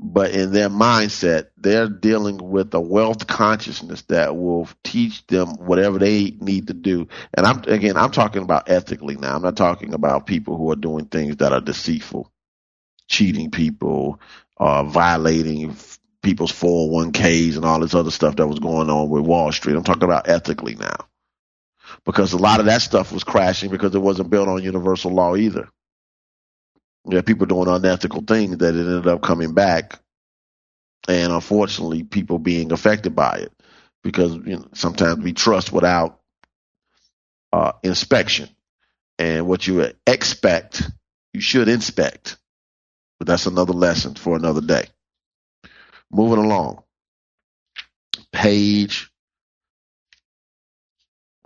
[0.00, 5.98] But in their mindset, they're dealing with a wealth consciousness that will teach them whatever
[5.98, 7.08] they need to do.
[7.34, 9.36] And I'm, again, I'm talking about ethically now.
[9.36, 12.30] I'm not talking about people who are doing things that are deceitful,
[13.08, 14.20] cheating people,
[14.58, 15.76] uh, violating
[16.22, 19.76] people's 401ks and all this other stuff that was going on with Wall Street.
[19.76, 20.96] I'm talking about ethically now.
[22.04, 25.36] Because a lot of that stuff was crashing because it wasn't built on universal law
[25.36, 25.68] either.
[27.06, 29.98] Yeah, people doing unethical things that it ended up coming back,
[31.08, 33.52] and unfortunately, people being affected by it
[34.04, 36.20] because you know, sometimes we trust without
[37.52, 38.48] uh, inspection,
[39.18, 40.82] and what you expect,
[41.34, 42.36] you should inspect.
[43.18, 44.86] But that's another lesson for another day.
[46.10, 46.82] Moving along.
[48.32, 49.10] Page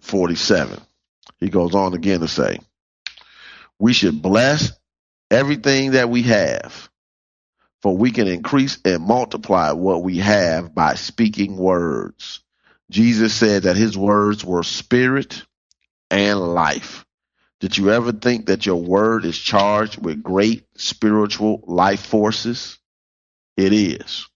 [0.02, 0.80] 47.
[1.40, 2.58] He goes on again to say,
[3.78, 4.72] we should bless
[5.32, 6.90] everything that we have,
[7.80, 12.40] for we can increase and multiply what we have by speaking words.
[12.90, 15.42] Jesus said that his words were spirit
[16.10, 17.04] and life.
[17.60, 22.78] Did you ever think that your word is charged with great spiritual life forces?
[23.56, 24.28] It is.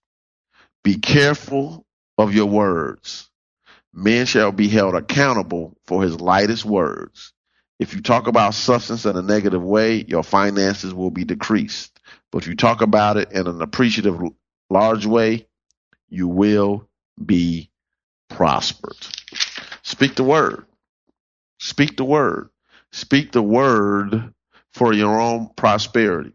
[0.82, 1.84] Be careful
[2.16, 3.28] of your words.
[3.92, 7.32] Men shall be held accountable for his lightest words.
[7.79, 12.01] If you talk about substance in a negative way, your finances will be decreased.
[12.33, 14.20] But if you talk about it in an appreciative,
[14.70, 15.47] large way,
[16.09, 16.89] you will
[17.24, 17.70] be
[18.31, 18.97] prospered.
[19.83, 20.66] Speak the word.
[21.61, 22.51] Speak the word.
[22.93, 24.33] Speak the word
[24.72, 26.33] for your own prosperity.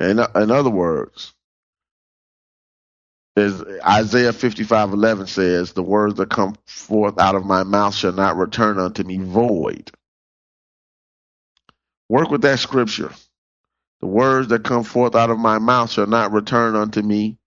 [0.00, 1.34] In, in other words,
[3.36, 8.12] as Isaiah 55 11 says, the words that come forth out of my mouth shall
[8.12, 9.90] not return unto me void.
[12.08, 13.12] Work with that scripture.
[14.00, 17.38] The words that come forth out of my mouth shall not return unto me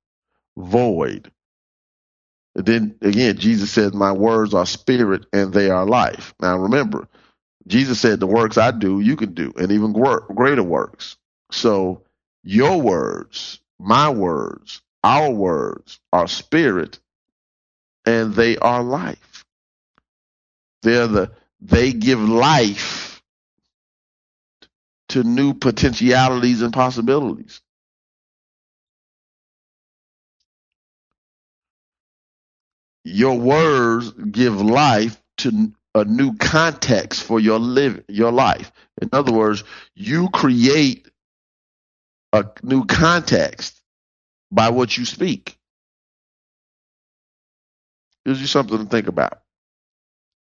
[0.57, 1.31] void.
[2.55, 6.33] And then again, Jesus says, My words are spirit and they are life.
[6.41, 7.07] Now remember,
[7.67, 11.17] Jesus said, The works I do, you can do, and even greater works.
[11.51, 12.03] So
[12.43, 16.99] your words, my words, our words are spirit
[18.07, 19.45] and they are life.
[20.81, 21.31] They're the,
[21.61, 23.21] they give life
[25.09, 27.61] to new potentialities and possibilities.
[33.03, 38.71] Your words give life to a new context for your live your life.
[38.99, 41.07] In other words, you create
[42.33, 43.79] a new context
[44.55, 45.57] by what you speak.
[48.25, 49.41] Gives you something to think about.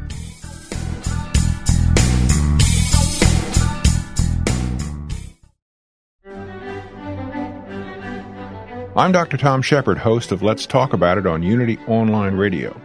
[9.00, 9.38] I'm Dr.
[9.38, 12.78] Tom Shepherd, host of Let's Talk About It on Unity Online Radio.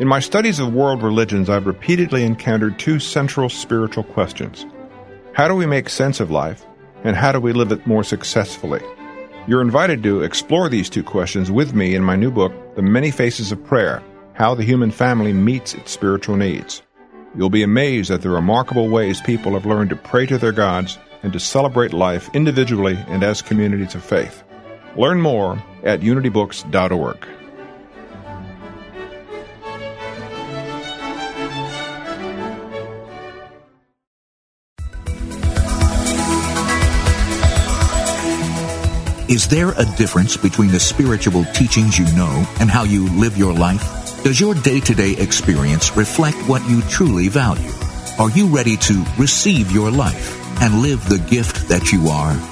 [0.00, 4.66] In my studies of world religions, I've repeatedly encountered two central spiritual questions
[5.34, 6.66] How do we make sense of life,
[7.04, 8.80] and how do we live it more successfully?
[9.46, 13.12] You're invited to explore these two questions with me in my new book, The Many
[13.12, 14.02] Faces of Prayer
[14.32, 16.82] How the Human Family Meets Its Spiritual Needs.
[17.36, 20.98] You'll be amazed at the remarkable ways people have learned to pray to their gods
[21.22, 24.42] and to celebrate life individually and as communities of faith.
[24.96, 27.26] Learn more at unitybooks.org.
[39.32, 43.54] Is there a difference between the spiritual teachings you know and how you live your
[43.54, 44.22] life?
[44.22, 47.72] Does your day to day experience reflect what you truly value?
[48.18, 52.51] Are you ready to receive your life and live the gift that you are?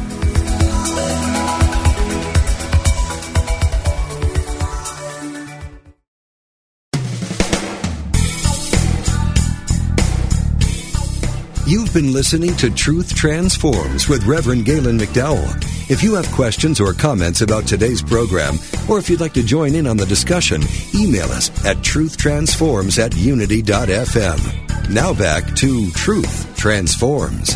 [11.71, 15.47] You've been listening to Truth Transforms with Reverend Galen McDowell.
[15.89, 18.55] If you have questions or comments about today's program,
[18.89, 20.61] or if you'd like to join in on the discussion,
[20.93, 24.89] email us at truthtransforms at unity.fm.
[24.89, 27.55] Now back to Truth Transforms.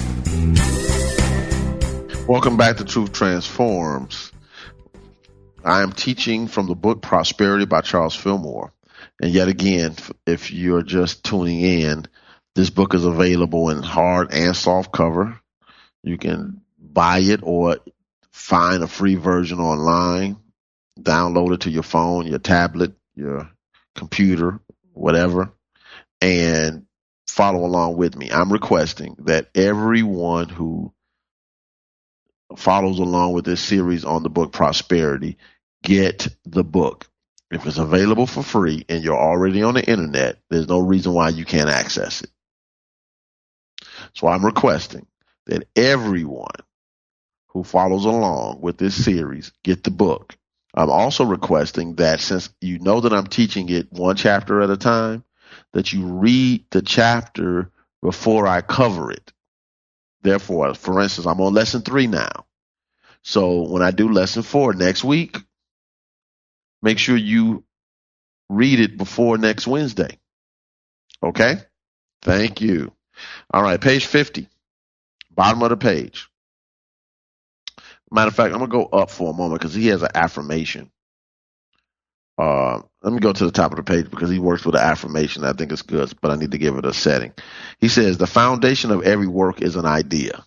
[2.26, 4.32] Welcome back to Truth Transforms.
[5.66, 8.72] I am teaching from the book Prosperity by Charles Fillmore.
[9.22, 12.08] And yet again, if you're just tuning in,
[12.56, 15.40] this book is available in hard and soft cover.
[16.04, 17.78] You can buy it or
[18.32, 20.38] find a free version online,
[21.00, 23.50] download it to your phone, your tablet, your
[23.96, 24.60] computer,
[24.94, 25.52] whatever,
[26.22, 26.86] and
[27.28, 28.32] follow along with me.
[28.32, 30.94] I'm requesting that everyone who
[32.56, 35.38] follows along with this series on the book Prosperity
[35.84, 37.08] get the book.
[37.52, 41.30] If it's available for free and you're already on the internet, there's no reason why
[41.30, 42.30] you can't access it.
[44.16, 45.06] So I'm requesting
[45.46, 46.56] that everyone
[47.48, 50.36] who follows along with this series get the book.
[50.74, 54.78] I'm also requesting that since you know that I'm teaching it one chapter at a
[54.78, 55.24] time,
[55.72, 59.32] that you read the chapter before I cover it.
[60.22, 62.46] Therefore, for instance, I'm on lesson three now.
[63.22, 65.38] So when I do lesson four next week,
[66.82, 67.64] make sure you
[68.50, 70.20] read it before next Wednesday.
[71.24, 71.58] Okay?
[72.22, 72.92] Thank you.
[73.52, 74.48] All right, page 50,
[75.32, 76.28] bottom of the page.
[78.12, 80.10] Matter of fact, I'm going to go up for a moment because he has an
[80.14, 80.92] affirmation.
[82.38, 84.82] Uh, let me go to the top of the page because he works with an
[84.82, 85.44] affirmation.
[85.46, 87.34] I think it's good, but I need to give it a setting.
[87.80, 90.44] He says, The foundation of every work is an idea.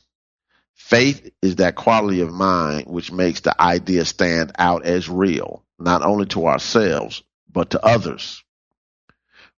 [0.74, 6.02] Faith is that quality of mind which makes the idea stand out as real, not
[6.02, 8.42] only to ourselves, but to others.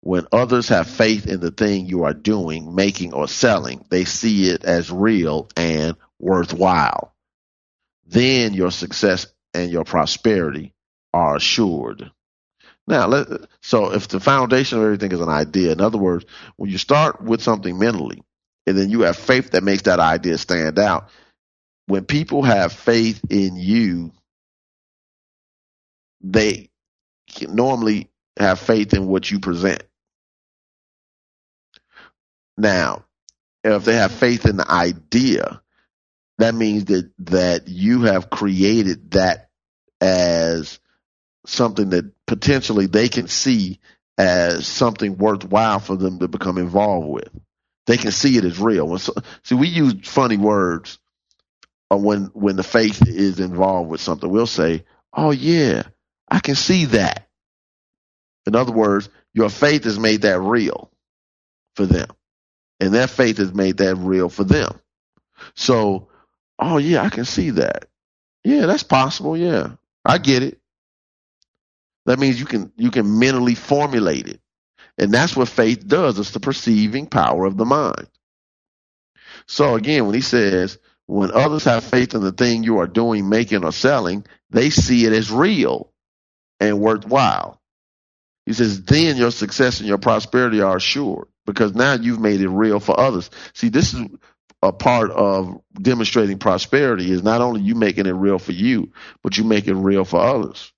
[0.03, 4.49] When others have faith in the thing you are doing, making, or selling, they see
[4.49, 7.15] it as real and worthwhile.
[8.07, 10.75] Then your success and your prosperity
[11.13, 12.11] are assured.
[12.87, 13.29] Now, let,
[13.63, 16.25] so if the foundation of everything is an idea, in other words,
[16.57, 18.23] when you start with something mentally,
[18.67, 21.11] and then you have faith that makes that idea stand out,
[21.87, 24.13] when people have faith in you,
[26.23, 26.71] they
[27.43, 29.83] normally have faith in what you present.
[32.57, 33.05] Now,
[33.65, 35.63] if they have faith in the idea,
[36.39, 39.51] that means that that you have created that
[40.01, 40.81] as
[41.47, 43.81] something that potentially they can see
[44.19, 47.29] as something worthwhile for them to become involved with.
[47.87, 48.99] They can see it as real.
[48.99, 50.99] See, we use funny words
[51.91, 54.31] when when the faith is involved with something.
[54.31, 55.83] We'll say, "Oh yeah,
[56.29, 57.29] I can see that."
[58.47, 60.91] In other words, your faith has made that real
[61.77, 62.09] for them,
[62.81, 64.81] and their faith has made that real for them.
[65.55, 66.09] So,
[66.59, 67.87] oh yeah, I can see that.
[68.43, 69.37] Yeah, that's possible.
[69.37, 69.73] Yeah,
[70.05, 70.59] I get it.
[72.07, 74.41] That means you can you can mentally formulate it.
[74.99, 76.19] And that's what faith does.
[76.19, 78.09] It's the perceiving power of the mind.
[79.47, 83.29] So again, when he says, when others have faith in the thing you are doing,
[83.29, 85.91] making, or selling, they see it as real
[86.61, 87.61] and worthwhile.
[88.47, 92.49] He says, then your success and your prosperity are assured because now you've made it
[92.49, 93.31] real for others.
[93.55, 94.07] See, this is
[94.63, 98.93] a part of demonstrating prosperity is not only you making it real for you,
[99.23, 100.73] but you make it real for others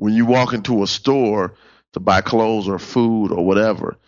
[0.00, 1.52] when you walk into a store
[1.92, 3.98] to buy clothes or food or whatever,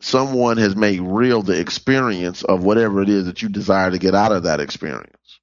[0.00, 4.14] someone has made real the experience of whatever it is that you desire to get
[4.14, 5.40] out of that experience.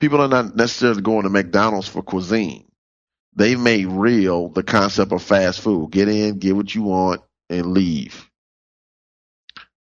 [0.00, 2.66] People are not necessarily going to McDonald's for cuisine.
[3.36, 5.90] They've made real the concept of fast food.
[5.90, 8.28] Get in, get what you want, and leave.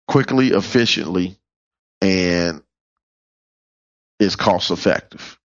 [0.08, 1.38] Quickly, efficiently,
[2.00, 2.62] and
[4.18, 5.38] it's cost effective.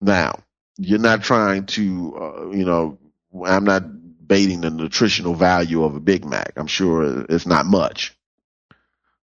[0.00, 0.40] Now,
[0.78, 2.98] you're not trying to, uh, you know,
[3.44, 3.84] I'm not
[4.26, 6.54] baiting the nutritional value of a Big Mac.
[6.56, 8.16] I'm sure it's not much,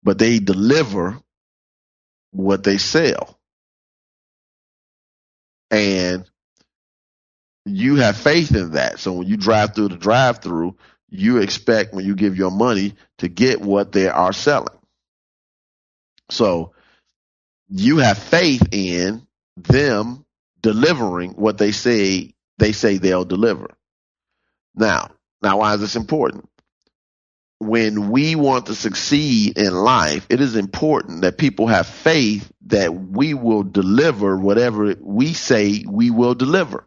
[0.04, 1.20] but they deliver
[2.32, 3.40] what they sell.
[5.72, 6.30] And
[7.66, 9.00] you have faith in that.
[9.00, 10.76] So when you drive through the drive through,
[11.10, 14.78] you expect when you give your money to get what they are selling.
[16.30, 16.74] So
[17.70, 20.26] you have faith in them
[20.62, 23.68] delivering what they say they say they'll deliver.
[24.76, 25.12] Now,
[25.42, 26.50] now why is this important?
[27.60, 32.94] When we want to succeed in life, it is important that people have faith that
[32.94, 36.86] we will deliver whatever we say we will deliver.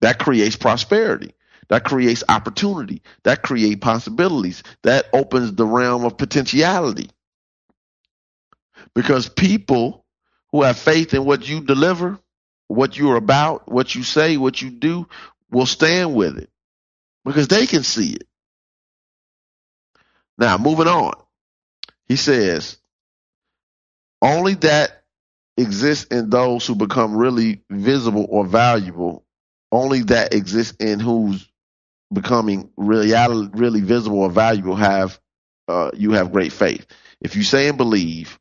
[0.00, 1.34] That creates prosperity.
[1.68, 3.02] That creates opportunity.
[3.24, 4.62] That creates possibilities.
[4.82, 7.10] That opens the realm of potentiality.
[8.94, 10.04] Because people
[10.52, 12.18] who have faith in what you deliver
[12.70, 15.08] what you're about, what you say, what you do,
[15.50, 16.48] will stand with it
[17.24, 18.28] because they can see it.
[20.38, 21.14] Now, moving on,
[22.06, 22.78] he says,
[24.22, 25.02] only that
[25.56, 29.24] exists in those who become really visible or valuable,
[29.72, 31.48] only that exists in who's
[32.12, 33.12] becoming really,
[33.52, 35.18] really visible or valuable have,
[35.68, 36.86] uh, you have great faith.
[37.20, 38.38] If you say and believe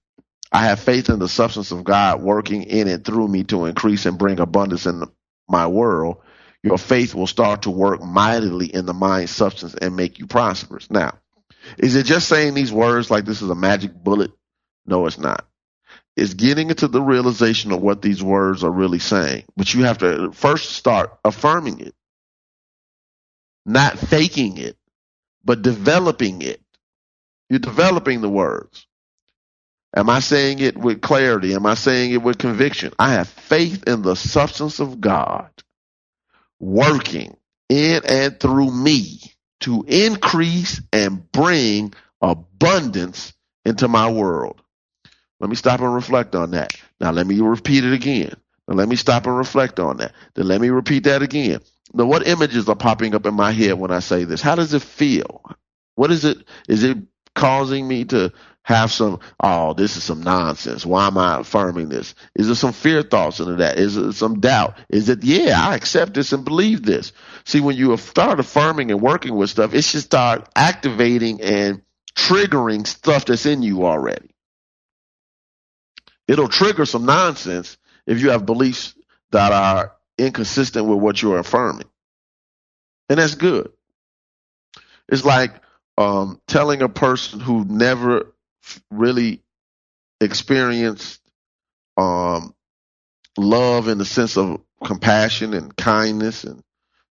[0.52, 4.06] I have faith in the substance of God working in and through me to increase
[4.06, 5.04] and bring abundance in
[5.48, 6.18] my world.
[6.64, 10.90] Your faith will start to work mightily in the mind substance and make you prosperous.
[10.90, 11.20] Now,
[11.78, 14.32] is it just saying these words like this is a magic bullet?
[14.86, 15.48] No, it's not.
[16.20, 19.46] It's getting into the realization of what these words are really saying.
[19.56, 21.96] But you have to first start affirming it,
[23.66, 24.78] not faking it,
[25.44, 26.62] but developing it.
[27.50, 28.86] You're developing the words.
[29.96, 31.56] Am I saying it with clarity?
[31.56, 32.94] Am I saying it with conviction?
[33.00, 35.50] I have faith in the substance of God
[36.60, 37.36] working
[37.70, 39.20] in and through me
[39.62, 43.34] to increase and bring abundance
[43.66, 44.62] into my world.
[45.40, 46.74] Let me stop and reflect on that.
[47.00, 48.34] Now let me repeat it again.
[48.68, 50.14] Now let me stop and reflect on that.
[50.36, 51.62] Then let me repeat that again.
[51.94, 54.42] Now what images are popping up in my head when I say this?
[54.42, 55.44] How does it feel?
[55.96, 56.44] What is it?
[56.68, 56.98] Is it
[57.36, 58.34] causing me to
[58.64, 60.86] have some, oh, this is some nonsense.
[60.86, 62.14] Why am I affirming this?
[62.36, 63.80] Is there some fear thoughts into that?
[63.80, 64.78] Is there some doubt?
[64.90, 67.12] Is it, yeah, I accept this and believe this.
[67.46, 71.82] See, when you start affirming and working with stuff, it should start activating and
[72.16, 74.29] triggering stuff that's in you already.
[76.30, 78.94] It'll trigger some nonsense if you have beliefs
[79.32, 81.88] that are inconsistent with what you're affirming.
[83.10, 83.72] And that's good.
[85.08, 85.56] It's like
[85.98, 88.32] um, telling a person who never
[88.92, 89.42] really
[90.22, 91.20] experienced
[91.98, 92.54] um,
[93.36, 96.62] love in the sense of compassion and kindness and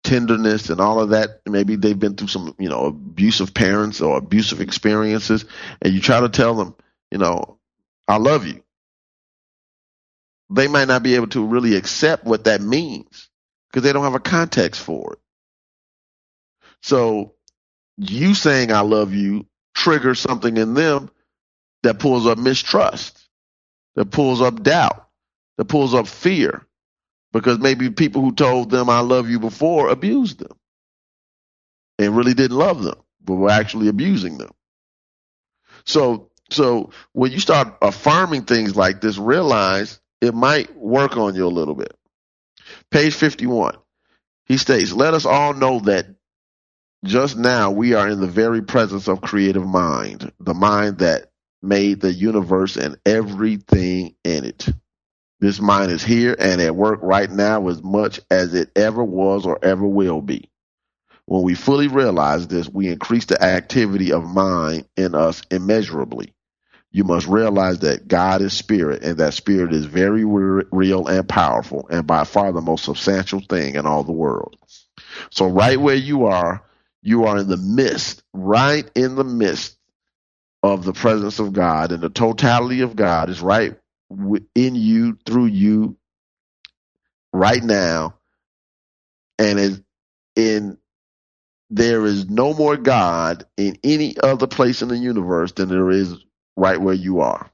[0.03, 1.41] tenderness and all of that.
[1.47, 5.45] Maybe they've been through some, you know, abusive parents or abusive experiences,
[5.81, 6.75] and you try to tell them,
[7.12, 7.61] you know,
[8.09, 8.64] I love you.
[10.51, 13.28] They might not be able to really accept what that means
[13.70, 15.18] because they don't have a context for it.
[16.82, 17.34] So
[17.97, 21.11] you saying I love you triggers something in them
[21.82, 23.26] that pulls up mistrust,
[23.97, 25.09] that pulls up doubt,
[25.57, 26.66] that pulls up fear
[27.32, 30.57] because maybe people who told them I love you before abused them
[31.99, 34.51] and really didn't love them, but were actually abusing them.
[35.84, 41.47] So, so when you start affirming things like this, realize it might work on you
[41.47, 41.95] a little bit.
[42.91, 43.77] Page 51.
[44.47, 46.07] He states, let us all know that
[47.05, 51.31] just now we are in the very presence of creative mind, the mind that
[51.62, 54.68] made the universe and everything in it.
[55.41, 59.45] This mind is here and at work right now as much as it ever was
[59.47, 60.51] or ever will be.
[61.27, 66.33] When we fully realize this, we increase the activity of mind in us immeasurably.
[66.95, 71.28] You must realize that God is spirit and that spirit is very re- real and
[71.28, 74.57] powerful and by far the most substantial thing in all the world.
[75.30, 76.64] So right where you are,
[77.03, 79.78] you are in the midst, right in the midst
[80.62, 83.78] of the presence of God and the totality of God is right
[84.55, 85.97] in you, through you,
[87.32, 88.16] right now,
[89.38, 89.82] and is
[90.36, 90.78] in
[91.70, 96.14] there is no more God in any other place in the universe than there is
[96.57, 97.50] right where you are.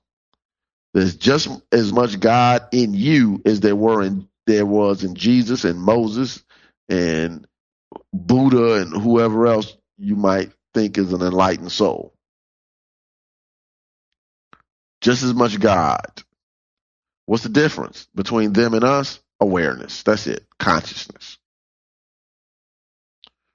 [0.93, 5.65] There's just as much God in you as there were in there was in Jesus
[5.65, 6.43] and Moses
[6.89, 7.47] and
[8.13, 12.15] Buddha and whoever else you might think is an enlightened soul.
[15.01, 16.23] Just as much God.
[17.27, 19.21] What's the difference between them and us?
[19.39, 20.03] Awareness.
[20.03, 20.45] That's it.
[20.59, 21.39] Consciousness.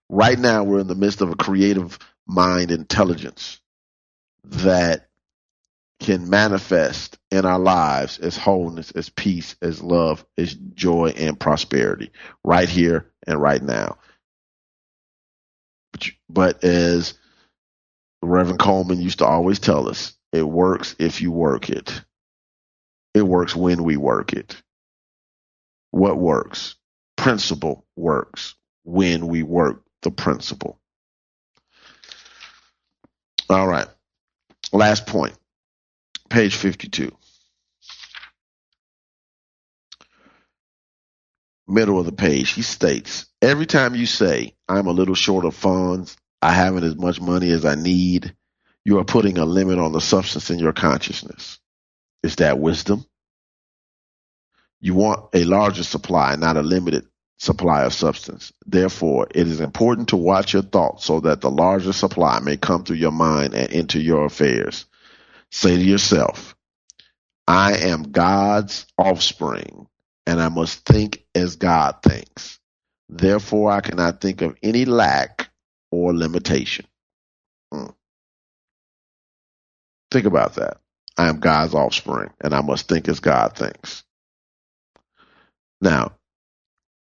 [0.07, 3.59] Right now, we're in the midst of a creative mind intelligence
[4.45, 5.09] that
[5.99, 12.11] can manifest in our lives as wholeness, as peace, as love, as joy and prosperity
[12.43, 13.97] right here and right now.
[15.93, 17.13] But, but as
[18.21, 22.01] Reverend Colemon used to always tell us, it works if you work it.
[23.13, 24.61] It works when we work it.
[25.91, 26.75] What works?
[27.15, 30.79] Principle works when we work the principle.
[33.49, 33.87] All right.
[34.73, 35.35] Last point.
[36.29, 37.15] Page 52.
[41.67, 45.55] Middle of the page, he states, every time you say, I'm a little short of
[45.55, 48.35] funds, I haven't as much money as I need,
[48.83, 51.59] you are putting a limit on the substance in your consciousness.
[52.21, 53.05] Is that wisdom?
[54.79, 57.07] You want a larger supply, not a limited
[57.37, 58.53] supply of substance.
[58.65, 62.83] Therefore, it is important to watch your thoughts so that the larger supply may come
[62.83, 64.85] through your mind and into your affairs.
[65.55, 66.53] Say to yourself,
[67.47, 69.87] I am God's offspring
[70.27, 72.59] and I must think as God thinks.
[73.07, 75.49] Therefore, I cannot think of any lack
[75.91, 76.85] or limitation.
[77.71, 77.85] Hmm.
[80.11, 80.81] Think about that.
[81.17, 84.03] I am God's offspring, and I must think as God thinks.
[85.79, 86.17] Now,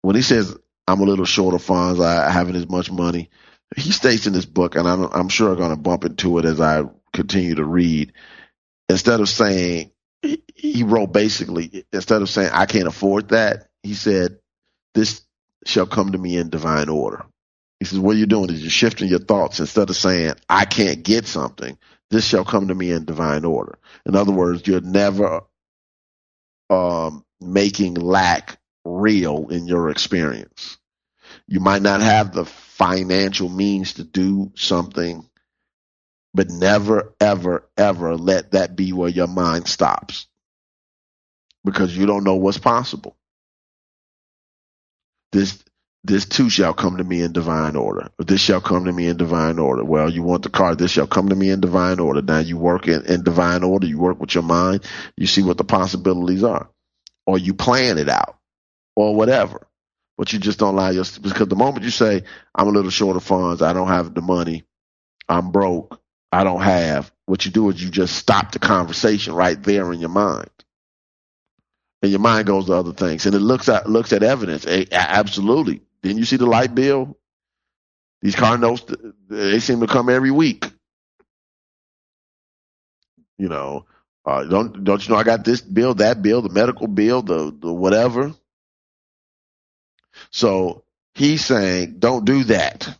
[0.02, 3.28] when he says, I'm a little short of funds, I haven't as much money,
[3.76, 6.44] he states in this book, and I'm, I'm sure I'm going to bump into it
[6.44, 8.12] as I continue to read.
[8.88, 9.90] Instead of saying,
[10.54, 14.38] he wrote basically, instead of saying, I can't afford that, he said,
[14.94, 15.22] This
[15.64, 17.24] shall come to me in divine order.
[17.80, 19.60] He says, What you're doing is you're shifting your thoughts.
[19.60, 21.78] Instead of saying, I can't get something,
[22.10, 23.78] this shall come to me in divine order.
[24.04, 25.42] In other words, you're never
[26.70, 30.78] um, making lack real in your experience.
[31.48, 35.28] You might not have the financial means to do something,
[36.36, 40.26] but never, ever, ever let that be where your mind stops
[41.64, 43.16] because you don't know what's possible.
[45.32, 45.64] This
[46.04, 48.10] this too shall come to me in divine order.
[48.18, 49.82] This shall come to me in divine order.
[49.82, 50.76] Well, you want the car.
[50.76, 52.20] This shall come to me in divine order.
[52.22, 53.86] Now you work in, in divine order.
[53.86, 54.84] You work with your mind.
[55.16, 56.68] You see what the possibilities are,
[57.26, 58.38] or you plan it out,
[58.94, 59.66] or whatever.
[60.18, 62.24] But you just don't allow your because the moment you say
[62.54, 64.64] I'm a little short of funds, I don't have the money,
[65.28, 65.98] I'm broke,
[66.36, 67.10] I don't have.
[67.24, 70.50] What you do is you just stop the conversation right there in your mind
[72.02, 74.66] and your mind goes to other things, and it looks at looks at evidence.
[74.92, 77.16] absolutely, didn't you see the light bill?
[78.22, 78.84] These car notes,
[79.28, 80.66] they seem to come every week.
[83.38, 83.86] You know,
[84.24, 87.56] uh, don't don't you know I got this bill, that bill, the medical bill, the
[87.58, 88.34] the whatever.
[90.30, 90.84] So
[91.14, 92.98] he's saying, don't do that.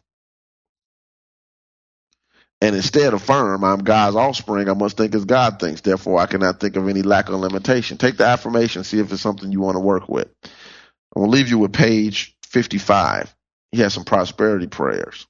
[2.61, 5.83] And instead of affirm, I'm God's offspring, I must think as God thinks.
[5.83, 7.99] Therefore, I cannot think of any lack or limitation.
[7.99, 10.29] Take the affirmation, see if it's something you want to work with.
[11.15, 13.35] I'm going to leave you with page 55.
[13.73, 15.27] He has some prosperity prayers.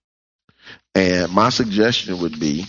[0.95, 2.67] And my suggestion would be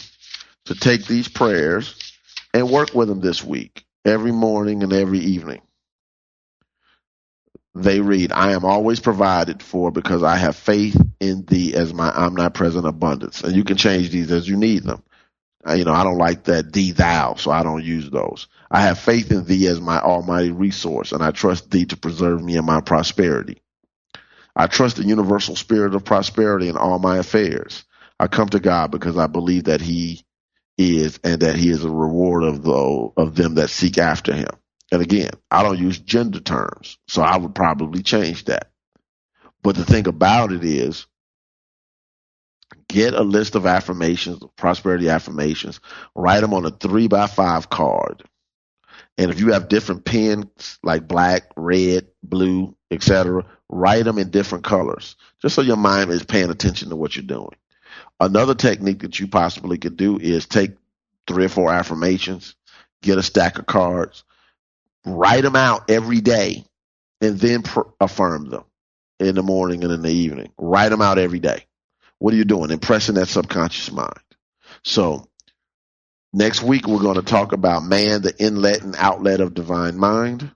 [0.66, 2.14] to take these prayers
[2.54, 5.62] and work with them this week, every morning and every evening.
[7.82, 12.10] They read, I am always provided for because I have faith in thee as my
[12.10, 13.42] omnipresent abundance.
[13.42, 15.04] And you can change these as you need them.
[15.68, 18.48] Uh, you know, I don't like that thee thou, so I don't use those.
[18.72, 22.44] I have faith in thee as my almighty resource, and I trust thee to preserve
[22.44, 23.62] me in my prosperity.
[24.56, 27.84] I trust the universal spirit of prosperity in all my affairs.
[28.20, 30.26] I come to God because I believe that he
[30.78, 34.50] is and that he is a reward of the, of them that seek after him.
[34.92, 38.72] And again, I don't use gender terms, so I would probably change that.
[39.62, 41.08] But the thing about it is,
[42.88, 45.82] get a list of affirmations, prosperity affirmations,
[46.16, 48.24] write them on a three by five card.
[49.18, 54.64] And if you have different pens like black, red, blue, etc., write them in different
[54.64, 57.56] colors, just so your mind is paying attention to what you're doing.
[58.20, 60.72] Another technique that you possibly could do is take
[61.28, 62.56] three or four affirmations,
[63.02, 64.24] get a stack of cards,
[65.16, 66.66] write them out every day,
[67.22, 68.64] and then pr- affirm them
[69.20, 70.52] in the morning and in the evening.
[70.58, 71.66] Write them out every day.
[72.20, 72.72] What are you doing?
[72.72, 74.20] Impressing that subconscious mind.
[74.84, 75.28] So
[76.34, 80.52] next week we're going to talk about man, the inlet and outlet of divine mind.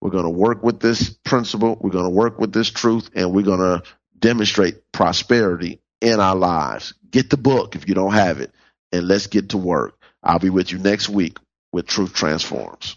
[0.00, 1.76] We're going to work with this principle.
[1.80, 3.82] We're going to work with this truth and we're going to
[4.18, 6.94] demonstrate prosperity in our lives.
[7.10, 8.52] Get the book if you don't have it
[8.92, 9.98] and let's get to work.
[10.22, 11.38] I'll be with you next week
[11.72, 12.96] with Truth Transforms.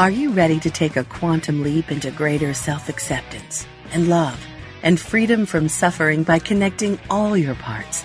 [0.00, 4.42] Are you ready to take a quantum leap into greater self acceptance and love
[4.82, 8.02] and freedom from suffering by connecting all your parts,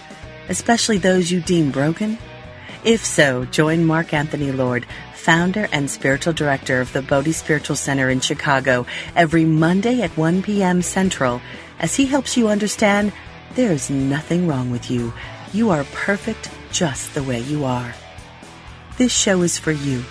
[0.49, 2.17] especially those you deem broken?
[2.83, 8.09] If so, join Mark Anthony Lord, founder and spiritual director of the Bodhi Spiritual Center
[8.09, 8.85] in Chicago,
[9.15, 10.81] every Monday at 1 p.m.
[10.81, 11.39] Central
[11.79, 13.13] as he helps you understand
[13.53, 15.13] there is nothing wrong with you.
[15.53, 17.93] You are perfect just the way you are.
[18.97, 20.03] This show is for you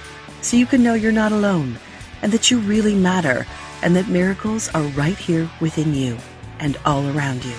[0.44, 1.78] so you can know you're not alone
[2.20, 3.46] and that you really matter
[3.82, 6.18] and that miracles are right here within you
[6.58, 7.54] and all around you.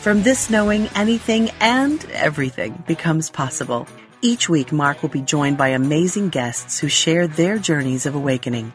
[0.00, 3.86] From this knowing, anything and everything becomes possible.
[4.20, 8.72] Each week, Mark will be joined by amazing guests who share their journeys of awakening.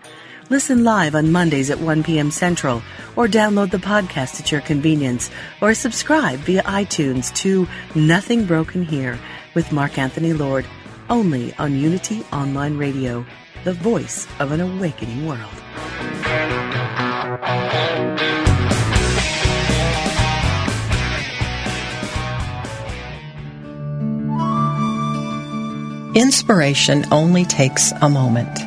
[0.50, 2.32] Listen live on Mondays at 1 p.m.
[2.32, 2.82] Central,
[3.18, 5.30] or download the podcast at your convenience,
[5.62, 9.20] or subscribe via iTunes to Nothing Broken Here
[9.54, 10.66] with Mark Anthony Lord
[11.10, 13.26] only on Unity Online Radio,
[13.64, 15.54] the voice of an awakening world.
[26.16, 28.60] Inspiration only takes a moment.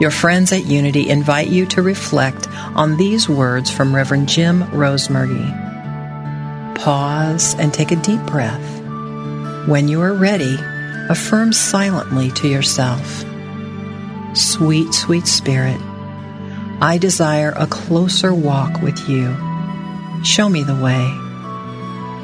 [0.00, 5.62] Your friends at Unity invite you to reflect on these words from Reverend Jim Rosemergy.
[6.76, 8.80] Pause and take a deep breath.
[9.66, 10.56] When you are ready,
[11.10, 13.24] affirm silently to yourself
[14.34, 15.80] Sweet, sweet Spirit,
[16.80, 19.32] I desire a closer walk with you.
[20.24, 21.08] Show me the way.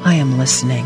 [0.03, 0.85] I am listening.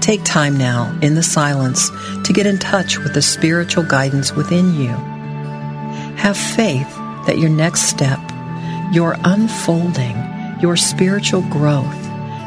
[0.00, 1.90] Take time now in the silence
[2.24, 4.88] to get in touch with the spiritual guidance within you.
[6.16, 6.88] Have faith
[7.26, 8.20] that your next step,
[8.90, 10.16] your unfolding,
[10.62, 11.94] your spiritual growth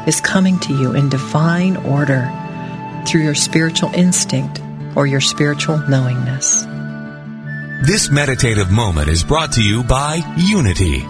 [0.08, 2.28] is coming to you in divine order
[3.06, 4.60] through your spiritual instinct
[4.96, 6.62] or your spiritual knowingness.
[7.86, 11.06] This meditative moment is brought to you by Unity.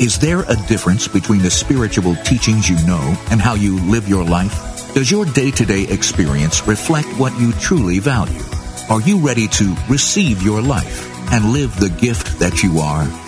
[0.00, 4.24] Is there a difference between the spiritual teachings you know and how you live your
[4.24, 4.94] life?
[4.94, 8.40] Does your day to day experience reflect what you truly value?
[8.88, 13.27] Are you ready to receive your life and live the gift that you are?